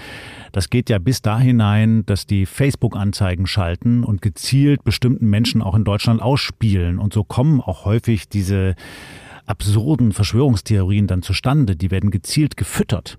das 0.53 0.69
geht 0.69 0.89
ja 0.89 0.99
bis 0.99 1.21
da 1.21 1.37
hinein, 1.37 2.05
dass 2.05 2.25
die 2.25 2.45
Facebook-Anzeigen 2.45 3.45
schalten 3.45 4.05
und 4.05 4.21
gezielt 4.21 4.85
bestimmten 4.85 5.29
Menschen 5.29 5.61
auch 5.61 5.75
in 5.75 5.83
Deutschland 5.83 6.21
ausspielen. 6.21 6.97
Und 6.97 7.13
so 7.13 7.25
kommen 7.25 7.59
auch 7.59 7.83
häufig 7.83 8.29
diese 8.29 8.75
absurden 9.47 10.11
Verschwörungstheorien 10.11 11.07
dann 11.07 11.23
zustande. 11.23 11.75
Die 11.75 11.89
werden 11.89 12.11
gezielt 12.11 12.57
gefüttert. 12.57 13.17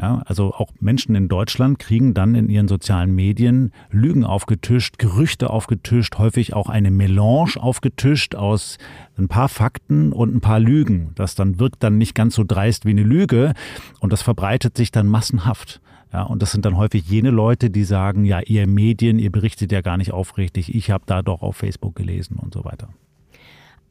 Ja, 0.00 0.22
also 0.24 0.54
auch 0.54 0.70
Menschen 0.80 1.14
in 1.14 1.28
Deutschland 1.28 1.78
kriegen 1.78 2.14
dann 2.14 2.34
in 2.34 2.48
ihren 2.48 2.68
sozialen 2.68 3.14
Medien 3.14 3.70
Lügen 3.90 4.24
aufgetischt, 4.24 4.98
Gerüchte 4.98 5.50
aufgetischt, 5.50 6.16
häufig 6.16 6.54
auch 6.54 6.70
eine 6.70 6.90
Melange 6.90 7.56
aufgetischt 7.56 8.34
aus 8.34 8.78
ein 9.18 9.28
paar 9.28 9.50
Fakten 9.50 10.12
und 10.12 10.34
ein 10.34 10.40
paar 10.40 10.58
Lügen. 10.58 11.12
Das 11.16 11.34
dann 11.34 11.58
wirkt 11.58 11.82
dann 11.82 11.98
nicht 11.98 12.14
ganz 12.14 12.34
so 12.34 12.44
dreist 12.44 12.86
wie 12.86 12.90
eine 12.90 13.02
Lüge 13.02 13.52
und 13.98 14.10
das 14.10 14.22
verbreitet 14.22 14.74
sich 14.76 14.90
dann 14.90 15.06
massenhaft. 15.06 15.82
Ja, 16.12 16.22
und 16.22 16.40
das 16.40 16.50
sind 16.50 16.64
dann 16.64 16.78
häufig 16.78 17.06
jene 17.06 17.30
Leute, 17.30 17.68
die 17.68 17.84
sagen, 17.84 18.24
ja, 18.24 18.40
ihr 18.40 18.66
Medien, 18.66 19.18
ihr 19.18 19.30
berichtet 19.30 19.70
ja 19.70 19.82
gar 19.82 19.98
nicht 19.98 20.12
aufrichtig, 20.12 20.74
ich 20.74 20.90
habe 20.90 21.04
da 21.06 21.20
doch 21.20 21.42
auf 21.42 21.56
Facebook 21.56 21.94
gelesen 21.94 22.36
und 22.36 22.54
so 22.54 22.64
weiter. 22.64 22.88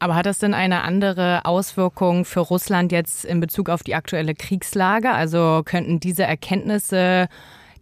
Aber 0.00 0.14
hat 0.14 0.24
das 0.24 0.38
denn 0.38 0.54
eine 0.54 0.82
andere 0.82 1.44
Auswirkung 1.44 2.24
für 2.24 2.40
Russland 2.40 2.90
jetzt 2.90 3.26
in 3.26 3.38
Bezug 3.38 3.68
auf 3.68 3.82
die 3.82 3.94
aktuelle 3.94 4.34
Kriegslage? 4.34 5.12
Also 5.12 5.60
könnten 5.64 6.00
diese 6.00 6.24
Erkenntnisse, 6.24 7.28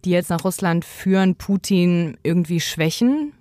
die 0.03 0.11
jetzt 0.11 0.29
nach 0.29 0.43
Russland 0.43 0.83
führen, 0.83 1.35
Putin 1.35 2.17
irgendwie 2.21 2.59
schwächen? 2.59 3.31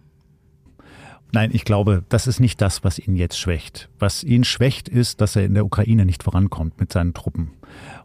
Nein, 1.33 1.51
ich 1.53 1.65
glaube, 1.65 2.05
das 2.09 2.29
ist 2.29 2.39
nicht 2.39 2.61
das, 2.63 2.85
was 2.85 3.01
ihn 3.01 3.17
jetzt 3.17 3.39
schwächt. 3.39 3.91
Was 3.99 4.23
ihn 4.23 4.45
schwächt, 4.45 4.89
ist, 4.89 5.21
dass 5.21 5.35
er 5.35 5.45
in 5.45 5.55
der 5.55 5.67
Ukraine 5.67 6.07
nicht 6.07 6.23
vorankommt 6.23 6.81
mit 6.81 6.93
seinen 6.93 7.15
Truppen. 7.15 7.51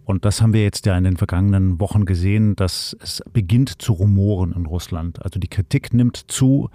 Und 0.06 0.26
das 0.26 0.42
haben 0.42 0.54
wir 0.54 0.64
jetzt 0.64 0.88
ja 0.88 0.98
in 0.98 1.06
den 1.06 1.18
vergangenen 1.18 1.80
Wochen 1.80 2.06
gesehen, 2.06 2.56
dass 2.56 2.98
es 3.00 3.24
beginnt 3.32 3.82
zu 3.82 3.94
rumoren 3.94 4.52
in 4.52 4.66
Russland. 4.66 5.24
Also 5.24 5.40
die 5.40 5.48
Kritik 5.48 5.94
nimmt 5.94 6.18
zu. 6.32 6.70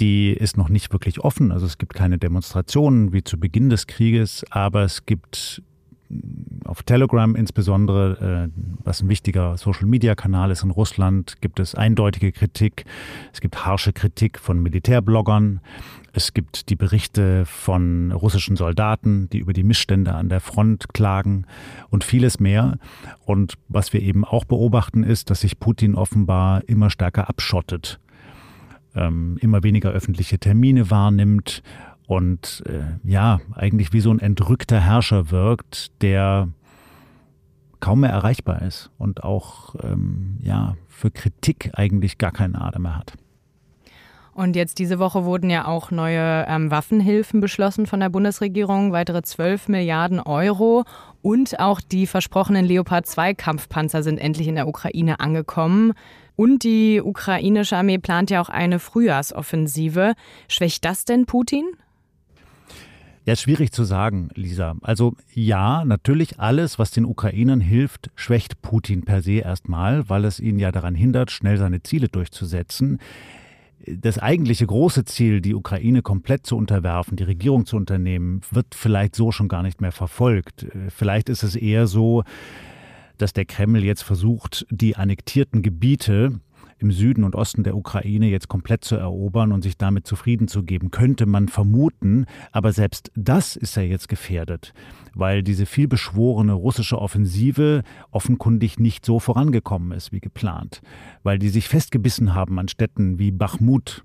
Die 0.00 0.32
ist 0.32 0.56
noch 0.56 0.68
nicht 0.68 0.92
wirklich 0.92 1.20
offen. 1.20 1.52
Also 1.52 1.66
es 1.66 1.78
gibt 1.78 1.94
keine 1.94 2.18
Demonstrationen 2.18 3.12
wie 3.12 3.24
zu 3.24 3.38
Beginn 3.38 3.70
des 3.70 3.86
Krieges, 3.86 4.44
aber 4.50 4.82
es 4.82 5.06
gibt 5.06 5.62
auf 6.64 6.82
Telegram 6.82 7.34
insbesondere, 7.34 8.48
äh, 8.48 8.60
was 8.84 9.02
ein 9.02 9.08
wichtiger 9.08 9.56
Social-Media-Kanal 9.56 10.50
ist 10.50 10.62
in 10.62 10.70
Russland, 10.70 11.40
gibt 11.40 11.60
es 11.60 11.74
eindeutige 11.74 12.32
Kritik. 12.32 12.84
Es 13.32 13.40
gibt 13.40 13.64
harsche 13.64 13.92
Kritik 13.92 14.38
von 14.38 14.62
Militärbloggern. 14.62 15.60
Es 16.12 16.32
gibt 16.32 16.70
die 16.70 16.76
Berichte 16.76 17.44
von 17.44 18.12
russischen 18.12 18.56
Soldaten, 18.56 19.28
die 19.30 19.38
über 19.38 19.52
die 19.52 19.64
Missstände 19.64 20.14
an 20.14 20.28
der 20.28 20.40
Front 20.40 20.94
klagen 20.94 21.46
und 21.90 22.04
vieles 22.04 22.40
mehr. 22.40 22.78
Und 23.24 23.54
was 23.68 23.92
wir 23.92 24.00
eben 24.00 24.24
auch 24.24 24.44
beobachten, 24.44 25.02
ist, 25.02 25.30
dass 25.30 25.40
sich 25.40 25.60
Putin 25.60 25.94
offenbar 25.94 26.62
immer 26.68 26.90
stärker 26.90 27.28
abschottet, 27.28 28.00
ähm, 28.96 29.36
immer 29.40 29.62
weniger 29.62 29.90
öffentliche 29.90 30.38
Termine 30.38 30.90
wahrnimmt 30.90 31.62
und 32.06 32.62
äh, 32.66 32.84
ja, 33.08 33.40
eigentlich 33.54 33.92
wie 33.92 34.00
so 34.00 34.10
ein 34.10 34.20
entrückter 34.20 34.80
Herrscher 34.80 35.30
wirkt, 35.30 36.02
der 36.02 36.48
kaum 37.80 38.00
mehr 38.00 38.10
erreichbar 38.10 38.62
ist 38.62 38.90
und 38.98 39.22
auch 39.22 39.74
ähm, 39.82 40.38
ja, 40.40 40.76
für 40.88 41.10
Kritik 41.10 41.70
eigentlich 41.74 42.18
gar 42.18 42.32
keinen 42.32 42.56
Atem 42.56 42.82
mehr 42.82 42.96
hat. 42.96 43.14
Und 44.36 44.54
jetzt 44.54 44.78
diese 44.78 44.98
Woche 44.98 45.24
wurden 45.24 45.48
ja 45.48 45.66
auch 45.66 45.90
neue 45.90 46.44
ähm, 46.46 46.70
Waffenhilfen 46.70 47.40
beschlossen 47.40 47.86
von 47.86 48.00
der 48.00 48.10
Bundesregierung, 48.10 48.92
weitere 48.92 49.22
12 49.22 49.68
Milliarden 49.68 50.20
Euro. 50.20 50.84
Und 51.22 51.58
auch 51.58 51.80
die 51.80 52.06
versprochenen 52.06 52.66
Leopard 52.66 53.06
2 53.06 53.32
Kampfpanzer 53.32 54.02
sind 54.02 54.18
endlich 54.18 54.46
in 54.46 54.56
der 54.56 54.68
Ukraine 54.68 55.20
angekommen. 55.20 55.94
Und 56.36 56.64
die 56.64 57.00
ukrainische 57.02 57.78
Armee 57.78 57.96
plant 57.96 58.28
ja 58.28 58.42
auch 58.42 58.50
eine 58.50 58.78
Frühjahrsoffensive. 58.78 60.12
Schwächt 60.48 60.84
das 60.84 61.06
denn 61.06 61.24
Putin? 61.24 61.64
Ja, 63.24 63.36
schwierig 63.36 63.72
zu 63.72 63.84
sagen, 63.84 64.28
Lisa. 64.34 64.74
Also 64.82 65.14
ja, 65.32 65.82
natürlich 65.86 66.40
alles, 66.40 66.78
was 66.78 66.90
den 66.90 67.06
Ukrainern 67.06 67.62
hilft, 67.62 68.10
schwächt 68.14 68.60
Putin 68.60 69.02
per 69.02 69.22
se 69.22 69.38
erstmal, 69.38 70.10
weil 70.10 70.26
es 70.26 70.40
ihn 70.40 70.58
ja 70.58 70.72
daran 70.72 70.94
hindert, 70.94 71.30
schnell 71.30 71.56
seine 71.56 71.82
Ziele 71.82 72.10
durchzusetzen. 72.10 72.98
Das 73.84 74.18
eigentliche 74.18 74.66
große 74.66 75.04
Ziel, 75.04 75.40
die 75.40 75.54
Ukraine 75.54 76.02
komplett 76.02 76.46
zu 76.46 76.56
unterwerfen, 76.56 77.16
die 77.16 77.24
Regierung 77.24 77.66
zu 77.66 77.76
unternehmen, 77.76 78.40
wird 78.50 78.74
vielleicht 78.74 79.14
so 79.14 79.32
schon 79.32 79.48
gar 79.48 79.62
nicht 79.62 79.80
mehr 79.80 79.92
verfolgt. 79.92 80.66
Vielleicht 80.88 81.28
ist 81.28 81.42
es 81.42 81.56
eher 81.56 81.86
so, 81.86 82.24
dass 83.18 83.32
der 83.32 83.44
Kreml 83.44 83.84
jetzt 83.84 84.02
versucht, 84.02 84.66
die 84.70 84.96
annektierten 84.96 85.62
Gebiete 85.62 86.40
im 86.78 86.90
Süden 86.92 87.24
und 87.24 87.34
Osten 87.34 87.62
der 87.62 87.76
Ukraine 87.76 88.28
jetzt 88.28 88.48
komplett 88.48 88.84
zu 88.84 88.96
erobern 88.96 89.52
und 89.52 89.62
sich 89.62 89.76
damit 89.76 90.06
zufrieden 90.06 90.48
zu 90.48 90.62
geben, 90.62 90.90
könnte 90.90 91.26
man 91.26 91.48
vermuten. 91.48 92.26
Aber 92.52 92.72
selbst 92.72 93.10
das 93.14 93.56
ist 93.56 93.76
ja 93.76 93.82
jetzt 93.82 94.08
gefährdet, 94.08 94.74
weil 95.14 95.42
diese 95.42 95.66
vielbeschworene 95.66 96.52
russische 96.52 96.98
Offensive 96.98 97.82
offenkundig 98.10 98.78
nicht 98.78 99.06
so 99.06 99.18
vorangekommen 99.18 99.92
ist 99.92 100.12
wie 100.12 100.20
geplant, 100.20 100.82
weil 101.22 101.38
die 101.38 101.48
sich 101.48 101.68
festgebissen 101.68 102.34
haben 102.34 102.58
an 102.58 102.68
Städten 102.68 103.18
wie 103.18 103.30
Bachmut 103.30 104.04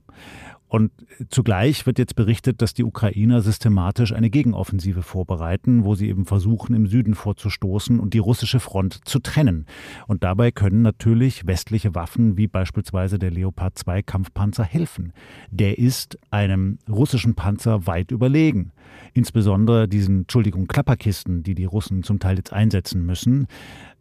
und 0.72 0.94
zugleich 1.28 1.86
wird 1.86 2.00
jetzt 2.00 2.16
berichtet, 2.16 2.62
dass 2.62 2.74
die 2.74 2.86
Ukrainer 2.86 3.42
systematisch 3.42 4.14
eine 4.14 4.30
Gegenoffensive 4.30 5.02
vorbereiten, 5.02 5.84
wo 5.84 5.96
sie 5.96 6.08
eben 6.08 6.24
versuchen, 6.24 6.74
im 6.74 6.88
Süden 6.88 7.14
vorzustoßen 7.14 8.00
und 8.00 8.14
die 8.14 8.20
russische 8.20 8.62
Front 8.62 9.02
zu 9.04 9.20
trennen. 9.20 9.66
Und 10.08 10.24
dabei 10.24 10.50
können 10.52 10.82
natürlich 10.82 11.46
westliche 11.46 11.94
Waffen 11.94 12.38
wie 12.38 12.48
beispielsweise 12.48 13.20
der 13.20 13.32
Leopard 13.32 13.78
2 13.78 14.02
Kampfpanzer 14.02 14.64
helfen. 14.64 15.12
Der 15.50 15.78
ist 15.78 16.18
einem 16.30 16.80
russischen 16.90 17.36
Panzer 17.36 17.86
weit 17.86 18.12
überlegen. 18.12 18.72
Insbesondere 19.14 19.90
diesen, 19.90 20.20
Entschuldigung, 20.22 20.68
Klapperkisten, 20.68 21.44
die 21.44 21.54
die 21.54 21.66
Russen 21.66 22.04
zum 22.04 22.20
Teil 22.20 22.38
jetzt 22.38 22.54
einsetzen 22.54 23.06
müssen 23.06 23.48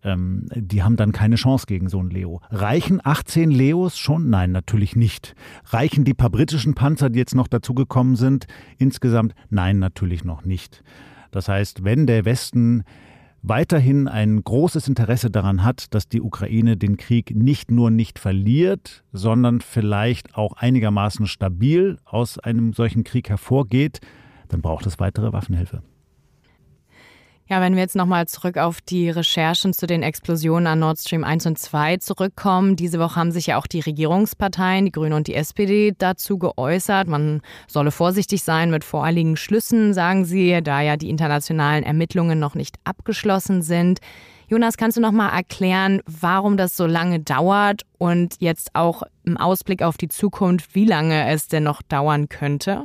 ähm, 0.02 0.46
die 0.54 0.82
haben 0.82 0.96
dann 0.96 1.12
keine 1.12 1.36
Chance 1.36 1.66
gegen 1.66 1.88
so 1.88 2.02
ein 2.02 2.10
Leo. 2.10 2.40
Reichen 2.50 3.00
18 3.02 3.50
Leos 3.50 3.98
schon? 3.98 4.30
Nein, 4.30 4.52
natürlich 4.52 4.96
nicht. 4.96 5.34
Reichen 5.66 6.04
die 6.04 6.14
paar 6.14 6.30
britischen 6.30 6.74
Panzer, 6.74 7.10
die 7.10 7.18
jetzt 7.18 7.34
noch 7.34 7.48
dazugekommen 7.48 8.16
sind, 8.16 8.46
insgesamt? 8.78 9.34
Nein, 9.50 9.78
natürlich 9.78 10.24
noch 10.24 10.44
nicht. 10.44 10.82
Das 11.30 11.48
heißt, 11.48 11.84
wenn 11.84 12.06
der 12.06 12.24
Westen 12.24 12.84
weiterhin 13.42 14.08
ein 14.08 14.42
großes 14.42 14.88
Interesse 14.88 15.30
daran 15.30 15.64
hat, 15.64 15.94
dass 15.94 16.08
die 16.08 16.20
Ukraine 16.20 16.76
den 16.76 16.96
Krieg 16.96 17.34
nicht 17.34 17.70
nur 17.70 17.90
nicht 17.90 18.18
verliert, 18.18 19.02
sondern 19.12 19.60
vielleicht 19.60 20.34
auch 20.34 20.54
einigermaßen 20.54 21.26
stabil 21.26 21.98
aus 22.04 22.38
einem 22.38 22.72
solchen 22.72 23.04
Krieg 23.04 23.28
hervorgeht, 23.28 24.00
dann 24.48 24.60
braucht 24.60 24.86
es 24.86 24.98
weitere 24.98 25.32
Waffenhilfe. 25.32 25.82
Ja, 27.50 27.60
wenn 27.60 27.74
wir 27.74 27.82
jetzt 27.82 27.96
nochmal 27.96 28.28
zurück 28.28 28.58
auf 28.58 28.80
die 28.80 29.10
Recherchen 29.10 29.72
zu 29.72 29.88
den 29.88 30.04
Explosionen 30.04 30.68
an 30.68 30.78
Nord 30.78 31.00
Stream 31.00 31.24
1 31.24 31.46
und 31.46 31.58
2 31.58 31.96
zurückkommen. 31.96 32.76
Diese 32.76 33.00
Woche 33.00 33.16
haben 33.16 33.32
sich 33.32 33.48
ja 33.48 33.58
auch 33.58 33.66
die 33.66 33.80
Regierungsparteien, 33.80 34.84
die 34.84 34.92
Grüne 34.92 35.16
und 35.16 35.26
die 35.26 35.34
SPD, 35.34 35.92
dazu 35.98 36.38
geäußert. 36.38 37.08
Man 37.08 37.42
solle 37.66 37.90
vorsichtig 37.90 38.44
sein 38.44 38.70
mit 38.70 38.84
voreiligen 38.84 39.36
Schlüssen, 39.36 39.94
sagen 39.94 40.24
sie, 40.24 40.60
da 40.62 40.80
ja 40.80 40.96
die 40.96 41.10
internationalen 41.10 41.82
Ermittlungen 41.82 42.38
noch 42.38 42.54
nicht 42.54 42.76
abgeschlossen 42.84 43.62
sind. 43.62 43.98
Jonas, 44.46 44.76
kannst 44.76 44.96
du 44.96 45.00
noch 45.00 45.10
mal 45.10 45.30
erklären, 45.30 46.02
warum 46.06 46.56
das 46.56 46.76
so 46.76 46.86
lange 46.86 47.18
dauert 47.18 47.82
und 47.98 48.36
jetzt 48.38 48.76
auch 48.76 49.02
im 49.24 49.36
Ausblick 49.36 49.82
auf 49.82 49.96
die 49.96 50.08
Zukunft, 50.08 50.76
wie 50.76 50.84
lange 50.84 51.28
es 51.28 51.48
denn 51.48 51.64
noch 51.64 51.82
dauern 51.82 52.28
könnte? 52.28 52.84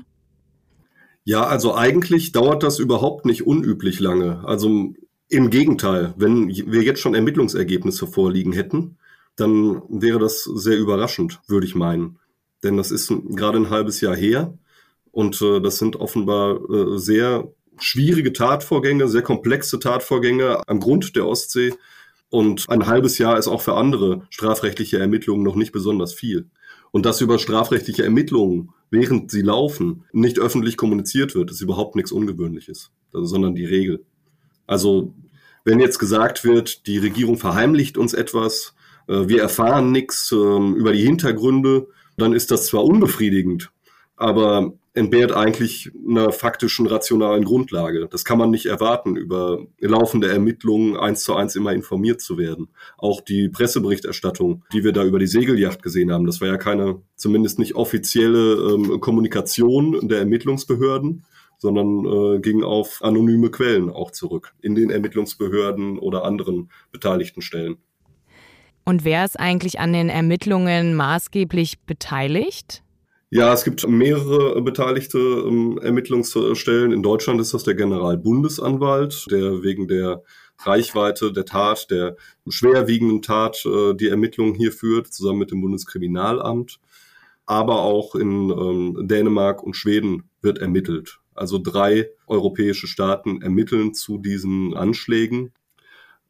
Ja, 1.26 1.44
also 1.48 1.74
eigentlich 1.76 2.32
dauert 2.32 2.62
das 2.62 2.78
überhaupt 2.78 3.26
nicht 3.26 3.48
unüblich 3.48 4.00
lange. 4.00 4.46
Also 4.46 4.94
im 5.28 5.50
Gegenteil, 5.50 6.14
wenn 6.18 6.48
wir 6.50 6.84
jetzt 6.84 7.02
schon 7.02 7.16
Ermittlungsergebnisse 7.16 8.06
vorliegen 8.06 8.54
hätten, 8.54 8.98
dann 9.36 9.82
wäre 9.90 10.20
das 10.20 10.44
sehr 10.44 10.78
überraschend, 10.78 11.42
würde 11.48 11.66
ich 11.66 11.74
meinen. 11.74 12.20
Denn 12.64 12.78
das 12.78 12.92
ist 12.92 13.12
gerade 13.30 13.58
ein 13.58 13.72
halbes 13.72 14.02
Jahr 14.02 14.16
her 14.16 14.58
und 15.12 15.42
äh, 15.42 15.60
das 15.62 15.78
sind 15.78 15.96
offenbar 15.96 16.60
äh, 16.70 16.98
sehr 16.98 17.52
schwierige 17.78 18.32
Tatvorgänge, 18.32 19.08
sehr 19.08 19.24
komplexe 19.24 19.80
Tatvorgänge 19.80 20.68
am 20.68 20.80
Grund 20.80 21.16
der 21.16 21.26
Ostsee. 21.26 21.74
Und 22.30 22.70
ein 22.70 22.86
halbes 22.86 23.18
Jahr 23.18 23.38
ist 23.38 23.48
auch 23.48 23.62
für 23.62 23.76
andere 23.76 24.28
strafrechtliche 24.30 25.00
Ermittlungen 25.00 25.44
noch 25.44 25.56
nicht 25.56 25.72
besonders 25.72 26.14
viel. 26.14 26.50
Und 26.92 27.06
dass 27.06 27.22
über 27.22 27.40
strafrechtliche 27.40 28.04
Ermittlungen 28.04 28.74
während 28.90 29.32
sie 29.32 29.42
laufen, 29.42 30.04
nicht 30.12 30.40
öffentlich 30.40 30.78
kommuniziert 30.78 31.36
wird, 31.36 31.52
ist 31.52 31.62
überhaupt 31.62 31.96
nichts 31.96 32.12
Ungewöhnliches, 32.12 32.92
sondern 33.12 33.56
die 33.56 33.66
Regel. 33.66 34.06
Also 34.68 35.14
wenn 35.64 35.80
jetzt 35.80 36.00
gesagt 36.00 36.44
wird, 36.44 36.88
die 36.88 36.98
Regierung 36.98 37.38
verheimlicht 37.38 37.98
uns 37.98 38.14
etwas, 38.14 38.76
äh, 39.08 39.28
wir 39.28 39.42
erfahren 39.42 39.92
nichts 39.92 40.32
ähm, 40.32 40.76
über 40.76 40.94
die 40.94 41.04
Hintergründe, 41.04 41.88
dann 42.18 42.34
ist 42.34 42.52
das 42.52 42.68
zwar 42.68 42.86
unbefriedigend, 42.86 43.72
aber 44.16 44.74
entbehrt 44.96 45.34
eigentlich 45.34 45.92
einer 46.08 46.32
faktischen, 46.32 46.88
rationalen 46.88 47.44
Grundlage. 47.44 48.08
Das 48.10 48.24
kann 48.24 48.38
man 48.38 48.50
nicht 48.50 48.66
erwarten, 48.66 49.18
über 49.18 49.66
laufende 49.80 50.32
Ermittlungen 50.32 50.96
eins 50.96 51.24
zu 51.24 51.36
eins 51.36 51.56
immer 51.56 51.74
informiert 51.74 52.22
zu 52.22 52.38
werden. 52.38 52.70
Auch 52.98 53.20
die 53.20 53.50
Presseberichterstattung, 53.50 54.64
die 54.72 54.84
wir 54.84 54.94
da 54.94 55.04
über 55.04 55.20
die 55.20 55.28
Segelyacht 55.28 55.84
gesehen 55.84 56.12
haben, 56.12 56.26
das 56.26 56.40
war 56.40 56.48
ja 56.48 56.58
keine, 56.58 57.02
zumindest 57.16 57.60
nicht 57.60 57.76
offizielle 57.76 58.54
ähm, 58.54 59.02
Kommunikation 59.02 60.08
der 60.08 60.20
Ermittlungsbehörden, 60.20 61.26
sondern 61.58 62.06
äh, 62.06 62.40
ging 62.40 62.64
auf 62.64 63.00
anonyme 63.04 63.52
Quellen 63.52 63.90
auch 63.90 64.12
zurück, 64.12 64.54
in 64.62 64.76
den 64.76 64.90
Ermittlungsbehörden 64.90 66.00
oder 66.00 66.24
anderen 66.24 66.70
beteiligten 66.92 67.42
Stellen. 67.42 67.78
Und 68.86 69.04
wer 69.04 69.26
ist 69.26 69.38
eigentlich 69.40 69.80
an 69.80 69.92
den 69.92 70.10
Ermittlungen 70.10 70.96
maßgeblich 70.96 71.80
beteiligt? 71.82 72.85
Ja, 73.36 73.52
es 73.52 73.66
gibt 73.66 73.86
mehrere 73.86 74.62
beteiligte 74.62 75.18
ähm, 75.18 75.78
Ermittlungsstellen. 75.82 76.94
In 76.94 77.04
Deutschland 77.04 77.42
ist 77.42 77.54
das 77.54 77.66
der 77.66 77.76
Generalbundesanwalt, 77.76 79.26
der 79.30 79.62
wegen 79.62 79.90
der 79.90 80.24
Reichweite 80.60 81.34
der 81.34 81.44
Tat, 81.44 81.92
der 81.92 82.16
schwerwiegenden 82.48 83.22
Tat, 83.22 83.66
äh, 83.66 83.94
die 83.94 84.08
Ermittlungen 84.08 84.54
hier 84.56 84.72
führt, 84.72 85.08
zusammen 85.08 85.40
mit 85.40 85.52
dem 85.52 85.60
Bundeskriminalamt. 85.60 86.80
Aber 87.46 87.82
auch 87.82 88.16
in 88.16 88.52
ähm, 88.52 89.06
Dänemark 89.06 89.64
und 89.64 89.76
Schweden 89.76 90.30
wird 90.42 90.60
ermittelt. 90.60 91.20
Also 91.34 91.60
drei 91.62 92.12
europäische 92.28 92.88
Staaten 92.88 93.42
ermitteln 93.42 93.94
zu 93.94 94.18
diesen 94.18 94.74
Anschlägen. 94.76 95.52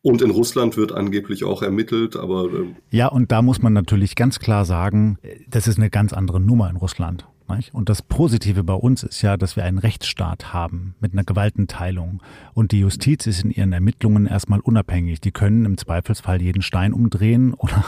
Und 0.05 0.21
in 0.21 0.29
Russland 0.29 0.77
wird 0.77 0.91
angeblich 0.91 1.43
auch 1.45 1.63
ermittelt, 1.63 2.15
aber. 2.15 2.45
Äh 2.45 2.75
ja, 2.91 3.07
und 3.07 3.31
da 3.31 3.41
muss 3.41 3.63
man 3.63 3.73
natürlich 3.73 4.15
ganz 4.15 4.37
klar 4.37 4.63
sagen, 4.63 5.17
das 5.49 5.67
ist 5.67 5.79
eine 5.79 5.89
ganz 5.89 6.13
andere 6.13 6.39
Nummer 6.39 6.69
in 6.69 6.75
Russland. 6.75 7.25
Und 7.73 7.89
das 7.89 8.03
Positive 8.03 8.63
bei 8.63 8.75
uns 8.75 9.01
ist 9.01 9.23
ja, 9.23 9.35
dass 9.35 9.55
wir 9.55 9.63
einen 9.63 9.79
Rechtsstaat 9.79 10.53
haben 10.53 10.93
mit 10.99 11.13
einer 11.13 11.23
Gewaltenteilung. 11.23 12.21
Und 12.53 12.71
die 12.71 12.81
Justiz 12.81 13.25
ist 13.25 13.43
in 13.43 13.49
ihren 13.49 13.73
Ermittlungen 13.73 14.27
erstmal 14.27 14.59
unabhängig. 14.59 15.21
Die 15.21 15.31
können 15.31 15.65
im 15.65 15.75
Zweifelsfall 15.75 16.39
jeden 16.39 16.61
Stein 16.61 16.93
umdrehen 16.93 17.55
oder 17.55 17.83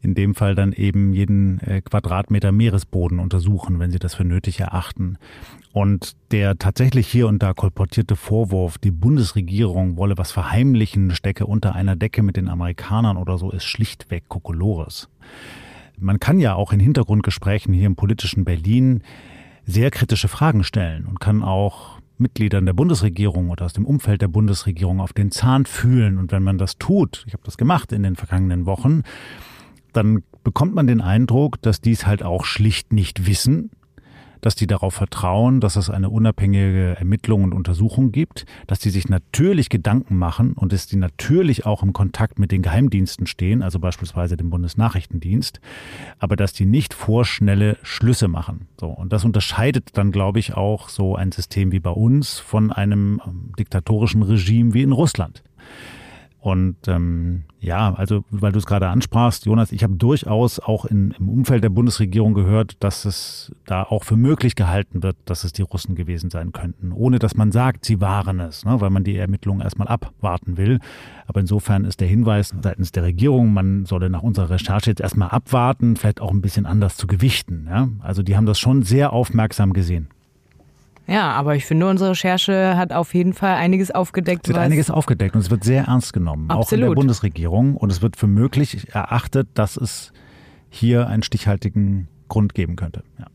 in 0.00 0.14
dem 0.14 0.34
Fall 0.34 0.54
dann 0.54 0.72
eben 0.72 1.12
jeden 1.12 1.60
äh, 1.60 1.80
Quadratmeter 1.80 2.52
Meeresboden 2.52 3.18
untersuchen, 3.18 3.78
wenn 3.78 3.90
sie 3.90 3.98
das 3.98 4.14
für 4.14 4.24
nötig 4.24 4.60
erachten. 4.60 5.18
Und 5.72 6.16
der 6.30 6.58
tatsächlich 6.58 7.08
hier 7.08 7.28
und 7.28 7.42
da 7.42 7.52
kolportierte 7.52 8.16
Vorwurf, 8.16 8.78
die 8.78 8.90
Bundesregierung 8.90 9.96
wolle 9.96 10.16
was 10.16 10.32
verheimlichen, 10.32 11.14
stecke 11.14 11.46
unter 11.46 11.74
einer 11.74 11.96
Decke 11.96 12.22
mit 12.22 12.36
den 12.36 12.48
Amerikanern 12.48 13.16
oder 13.16 13.38
so, 13.38 13.50
ist 13.50 13.64
schlichtweg 13.64 14.28
Kokolores. 14.28 15.08
Man 15.98 16.20
kann 16.20 16.38
ja 16.38 16.54
auch 16.54 16.72
in 16.72 16.80
Hintergrundgesprächen 16.80 17.74
hier 17.74 17.86
im 17.86 17.96
politischen 17.96 18.44
Berlin 18.44 19.02
sehr 19.66 19.90
kritische 19.90 20.28
Fragen 20.28 20.64
stellen 20.64 21.06
und 21.06 21.20
kann 21.20 21.42
auch 21.42 21.98
Mitgliedern 22.18 22.66
der 22.66 22.72
Bundesregierung 22.72 23.50
oder 23.50 23.64
aus 23.64 23.72
dem 23.72 23.84
Umfeld 23.84 24.22
der 24.22 24.28
Bundesregierung 24.28 25.00
auf 25.00 25.12
den 25.12 25.30
Zahn 25.30 25.66
fühlen. 25.66 26.18
Und 26.18 26.32
wenn 26.32 26.42
man 26.42 26.58
das 26.58 26.78
tut, 26.78 27.24
ich 27.26 27.32
habe 27.32 27.44
das 27.44 27.56
gemacht 27.56 27.92
in 27.92 28.02
den 28.02 28.16
vergangenen 28.16 28.66
Wochen, 28.66 29.02
dann 29.92 30.22
bekommt 30.44 30.74
man 30.74 30.86
den 30.86 31.00
Eindruck, 31.00 31.60
dass 31.62 31.80
dies 31.80 32.06
halt 32.06 32.22
auch 32.22 32.44
schlicht 32.44 32.92
nicht 32.92 33.26
wissen 33.26 33.70
dass 34.40 34.54
die 34.54 34.66
darauf 34.66 34.94
vertrauen, 34.94 35.60
dass 35.60 35.76
es 35.76 35.90
eine 35.90 36.10
unabhängige 36.10 36.96
Ermittlung 36.98 37.44
und 37.44 37.54
Untersuchung 37.54 38.12
gibt, 38.12 38.46
dass 38.66 38.78
die 38.78 38.90
sich 38.90 39.08
natürlich 39.08 39.68
Gedanken 39.68 40.16
machen 40.16 40.52
und 40.52 40.72
dass 40.72 40.86
die 40.86 40.96
natürlich 40.96 41.66
auch 41.66 41.82
im 41.82 41.92
Kontakt 41.92 42.38
mit 42.38 42.52
den 42.52 42.62
Geheimdiensten 42.62 43.26
stehen, 43.26 43.62
also 43.62 43.78
beispielsweise 43.78 44.36
dem 44.36 44.50
Bundesnachrichtendienst, 44.50 45.60
aber 46.18 46.36
dass 46.36 46.52
die 46.52 46.66
nicht 46.66 46.94
vorschnelle 46.94 47.76
Schlüsse 47.82 48.28
machen. 48.28 48.68
So 48.80 48.88
und 48.88 49.12
das 49.12 49.24
unterscheidet 49.24 49.96
dann, 49.96 50.12
glaube 50.12 50.38
ich, 50.38 50.54
auch 50.54 50.88
so 50.88 51.16
ein 51.16 51.32
System 51.32 51.72
wie 51.72 51.80
bei 51.80 51.90
uns 51.90 52.38
von 52.38 52.72
einem 52.72 53.20
ähm, 53.26 53.52
diktatorischen 53.58 54.22
Regime 54.22 54.74
wie 54.74 54.82
in 54.82 54.92
Russland. 54.92 55.42
Und 56.40 56.76
ähm, 56.86 57.44
ja, 57.58 57.92
also 57.94 58.24
weil 58.30 58.52
du 58.52 58.58
es 58.58 58.66
gerade 58.66 58.88
ansprachst, 58.88 59.44
Jonas, 59.46 59.72
ich 59.72 59.82
habe 59.82 59.94
durchaus 59.94 60.60
auch 60.60 60.84
in, 60.84 61.12
im 61.18 61.28
Umfeld 61.28 61.64
der 61.64 61.68
Bundesregierung 61.68 62.32
gehört, 62.32 62.76
dass 62.78 63.04
es 63.04 63.52
da 63.66 63.82
auch 63.82 64.04
für 64.04 64.16
möglich 64.16 64.54
gehalten 64.54 65.02
wird, 65.02 65.16
dass 65.24 65.42
es 65.42 65.52
die 65.52 65.62
Russen 65.62 65.96
gewesen 65.96 66.30
sein 66.30 66.52
könnten, 66.52 66.92
ohne 66.92 67.18
dass 67.18 67.34
man 67.34 67.50
sagt, 67.50 67.84
sie 67.84 68.00
waren 68.00 68.38
es, 68.38 68.64
ne, 68.64 68.80
weil 68.80 68.90
man 68.90 69.02
die 69.02 69.16
Ermittlungen 69.16 69.62
erstmal 69.62 69.88
abwarten 69.88 70.56
will. 70.56 70.78
Aber 71.26 71.40
insofern 71.40 71.84
ist 71.84 72.00
der 72.00 72.08
Hinweis 72.08 72.54
seitens 72.62 72.92
der 72.92 73.02
Regierung, 73.02 73.52
man 73.52 73.84
solle 73.84 74.08
nach 74.08 74.22
unserer 74.22 74.50
Recherche 74.50 74.90
jetzt 74.90 75.00
erstmal 75.00 75.30
abwarten, 75.30 75.96
vielleicht 75.96 76.20
auch 76.20 76.30
ein 76.30 76.40
bisschen 76.40 76.66
anders 76.66 76.96
zu 76.96 77.08
gewichten. 77.08 77.66
Ja? 77.68 77.88
Also 77.98 78.22
die 78.22 78.36
haben 78.36 78.46
das 78.46 78.60
schon 78.60 78.84
sehr 78.84 79.12
aufmerksam 79.12 79.72
gesehen. 79.72 80.08
Ja, 81.08 81.32
aber 81.32 81.56
ich 81.56 81.64
finde, 81.64 81.88
unsere 81.88 82.10
Recherche 82.10 82.76
hat 82.76 82.92
auf 82.92 83.14
jeden 83.14 83.32
Fall 83.32 83.54
einiges 83.54 83.90
aufgedeckt. 83.90 84.46
Es 84.46 84.48
wird 84.48 84.58
einiges 84.58 84.90
aufgedeckt 84.90 85.34
und 85.34 85.40
es 85.40 85.50
wird 85.50 85.64
sehr 85.64 85.84
ernst 85.84 86.12
genommen, 86.12 86.50
Absolut. 86.50 86.66
auch 86.66 86.72
in 86.72 86.80
der 86.80 86.94
Bundesregierung. 86.94 87.76
Und 87.76 87.90
es 87.90 88.02
wird 88.02 88.16
für 88.16 88.26
möglich 88.26 88.88
erachtet, 88.94 89.48
dass 89.54 89.78
es 89.78 90.12
hier 90.68 91.08
einen 91.08 91.22
stichhaltigen 91.22 92.08
Grund 92.28 92.54
geben 92.54 92.76
könnte. 92.76 93.04
Ja. 93.18 93.26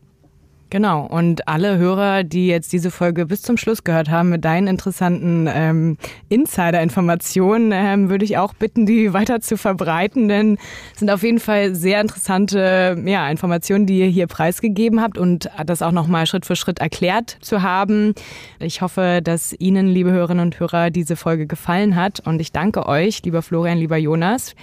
Genau. 0.74 1.06
Und 1.06 1.46
alle 1.46 1.78
Hörer, 1.78 2.24
die 2.24 2.48
jetzt 2.48 2.72
diese 2.72 2.90
Folge 2.90 3.26
bis 3.26 3.42
zum 3.42 3.56
Schluss 3.56 3.84
gehört 3.84 4.10
haben 4.10 4.30
mit 4.30 4.44
deinen 4.44 4.66
interessanten 4.66 5.48
ähm, 5.48 5.98
Insider-Informationen, 6.30 7.70
ähm, 7.72 8.10
würde 8.10 8.24
ich 8.24 8.38
auch 8.38 8.54
bitten, 8.54 8.84
die 8.84 9.12
weiter 9.12 9.40
zu 9.40 9.56
verbreiten, 9.56 10.26
denn 10.26 10.58
es 10.92 10.98
sind 10.98 11.10
auf 11.12 11.22
jeden 11.22 11.38
Fall 11.38 11.76
sehr 11.76 12.00
interessante 12.00 13.00
ja, 13.06 13.30
Informationen, 13.30 13.86
die 13.86 14.00
ihr 14.00 14.08
hier 14.08 14.26
preisgegeben 14.26 15.00
habt 15.00 15.16
und 15.16 15.48
das 15.64 15.80
auch 15.80 15.92
nochmal 15.92 16.26
Schritt 16.26 16.44
für 16.44 16.56
Schritt 16.56 16.80
erklärt 16.80 17.38
zu 17.40 17.62
haben. 17.62 18.12
Ich 18.58 18.80
hoffe, 18.80 19.20
dass 19.22 19.54
Ihnen, 19.56 19.86
liebe 19.86 20.10
Hörerinnen 20.10 20.44
und 20.44 20.58
Hörer, 20.58 20.90
diese 20.90 21.14
Folge 21.14 21.46
gefallen 21.46 21.94
hat 21.94 22.18
und 22.26 22.40
ich 22.40 22.50
danke 22.50 22.86
euch, 22.86 23.22
lieber 23.22 23.42
Florian, 23.42 23.78
lieber 23.78 23.96
Jonas. 23.96 24.56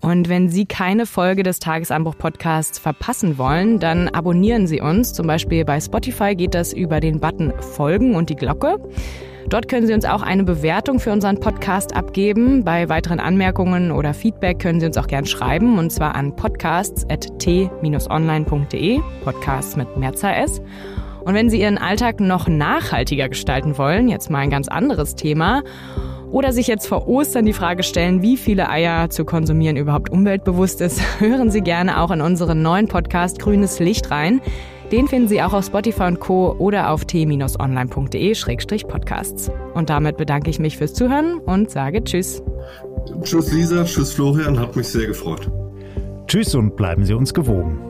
Und 0.00 0.28
wenn 0.28 0.48
Sie 0.48 0.64
keine 0.64 1.04
Folge 1.04 1.42
des 1.42 1.58
Tagesanbruch-Podcasts 1.58 2.78
verpassen 2.78 3.36
wollen, 3.36 3.78
dann 3.78 4.08
abonnieren 4.08 4.66
Sie 4.66 4.80
uns. 4.80 5.12
Zum 5.12 5.26
Beispiel 5.26 5.64
bei 5.64 5.80
Spotify 5.80 6.34
geht 6.34 6.54
das 6.54 6.72
über 6.72 7.00
den 7.00 7.20
Button 7.20 7.52
Folgen 7.60 8.14
und 8.14 8.30
die 8.30 8.36
Glocke. 8.36 8.78
Dort 9.48 9.68
können 9.68 9.86
Sie 9.86 9.92
uns 9.92 10.04
auch 10.04 10.22
eine 10.22 10.44
Bewertung 10.44 11.00
für 11.00 11.12
unseren 11.12 11.40
Podcast 11.40 11.96
abgeben. 11.96 12.64
Bei 12.64 12.88
weiteren 12.88 13.20
Anmerkungen 13.20 13.90
oder 13.90 14.14
Feedback 14.14 14.60
können 14.60 14.80
Sie 14.80 14.86
uns 14.86 14.96
auch 14.96 15.08
gern 15.08 15.26
schreiben 15.26 15.78
und 15.78 15.90
zwar 15.90 16.14
an 16.14 16.36
podcasts.t-online.de, 16.36 19.00
Podcasts 19.24 19.76
mit 19.76 19.96
Mehrzahl 19.96 20.34
S. 20.34 20.62
Und 21.24 21.34
wenn 21.34 21.50
Sie 21.50 21.60
Ihren 21.60 21.78
Alltag 21.78 22.20
noch 22.20 22.46
nachhaltiger 22.48 23.28
gestalten 23.28 23.76
wollen, 23.76 24.08
jetzt 24.08 24.30
mal 24.30 24.38
ein 24.38 24.50
ganz 24.50 24.68
anderes 24.68 25.16
Thema, 25.16 25.62
oder 26.30 26.52
sich 26.52 26.66
jetzt 26.66 26.86
vor 26.86 27.08
Ostern 27.08 27.46
die 27.46 27.52
Frage 27.52 27.82
stellen, 27.82 28.22
wie 28.22 28.36
viele 28.36 28.68
Eier 28.68 29.10
zu 29.10 29.24
konsumieren 29.24 29.76
überhaupt 29.76 30.10
umweltbewusst 30.10 30.80
ist, 30.80 31.00
hören 31.20 31.50
Sie 31.50 31.60
gerne 31.60 32.00
auch 32.00 32.10
in 32.10 32.20
unseren 32.20 32.62
neuen 32.62 32.88
Podcast 32.88 33.38
Grünes 33.38 33.78
Licht 33.80 34.10
rein. 34.10 34.40
Den 34.92 35.06
finden 35.06 35.28
Sie 35.28 35.42
auch 35.42 35.52
auf 35.52 35.66
Spotify 35.66 36.04
und 36.04 36.20
Co. 36.20 36.56
oder 36.58 36.90
auf 36.90 37.04
t-online.de-podcasts. 37.04 39.52
Und 39.74 39.88
damit 39.88 40.16
bedanke 40.16 40.50
ich 40.50 40.58
mich 40.58 40.78
fürs 40.78 40.94
Zuhören 40.94 41.38
und 41.38 41.70
sage 41.70 42.02
Tschüss. 42.02 42.42
Tschüss 43.22 43.52
Lisa, 43.52 43.84
tschüss 43.84 44.12
Florian, 44.12 44.58
hat 44.58 44.74
mich 44.74 44.88
sehr 44.88 45.06
gefreut. 45.06 45.48
Tschüss 46.26 46.54
und 46.54 46.76
bleiben 46.76 47.04
Sie 47.04 47.14
uns 47.14 47.34
gewogen. 47.34 47.89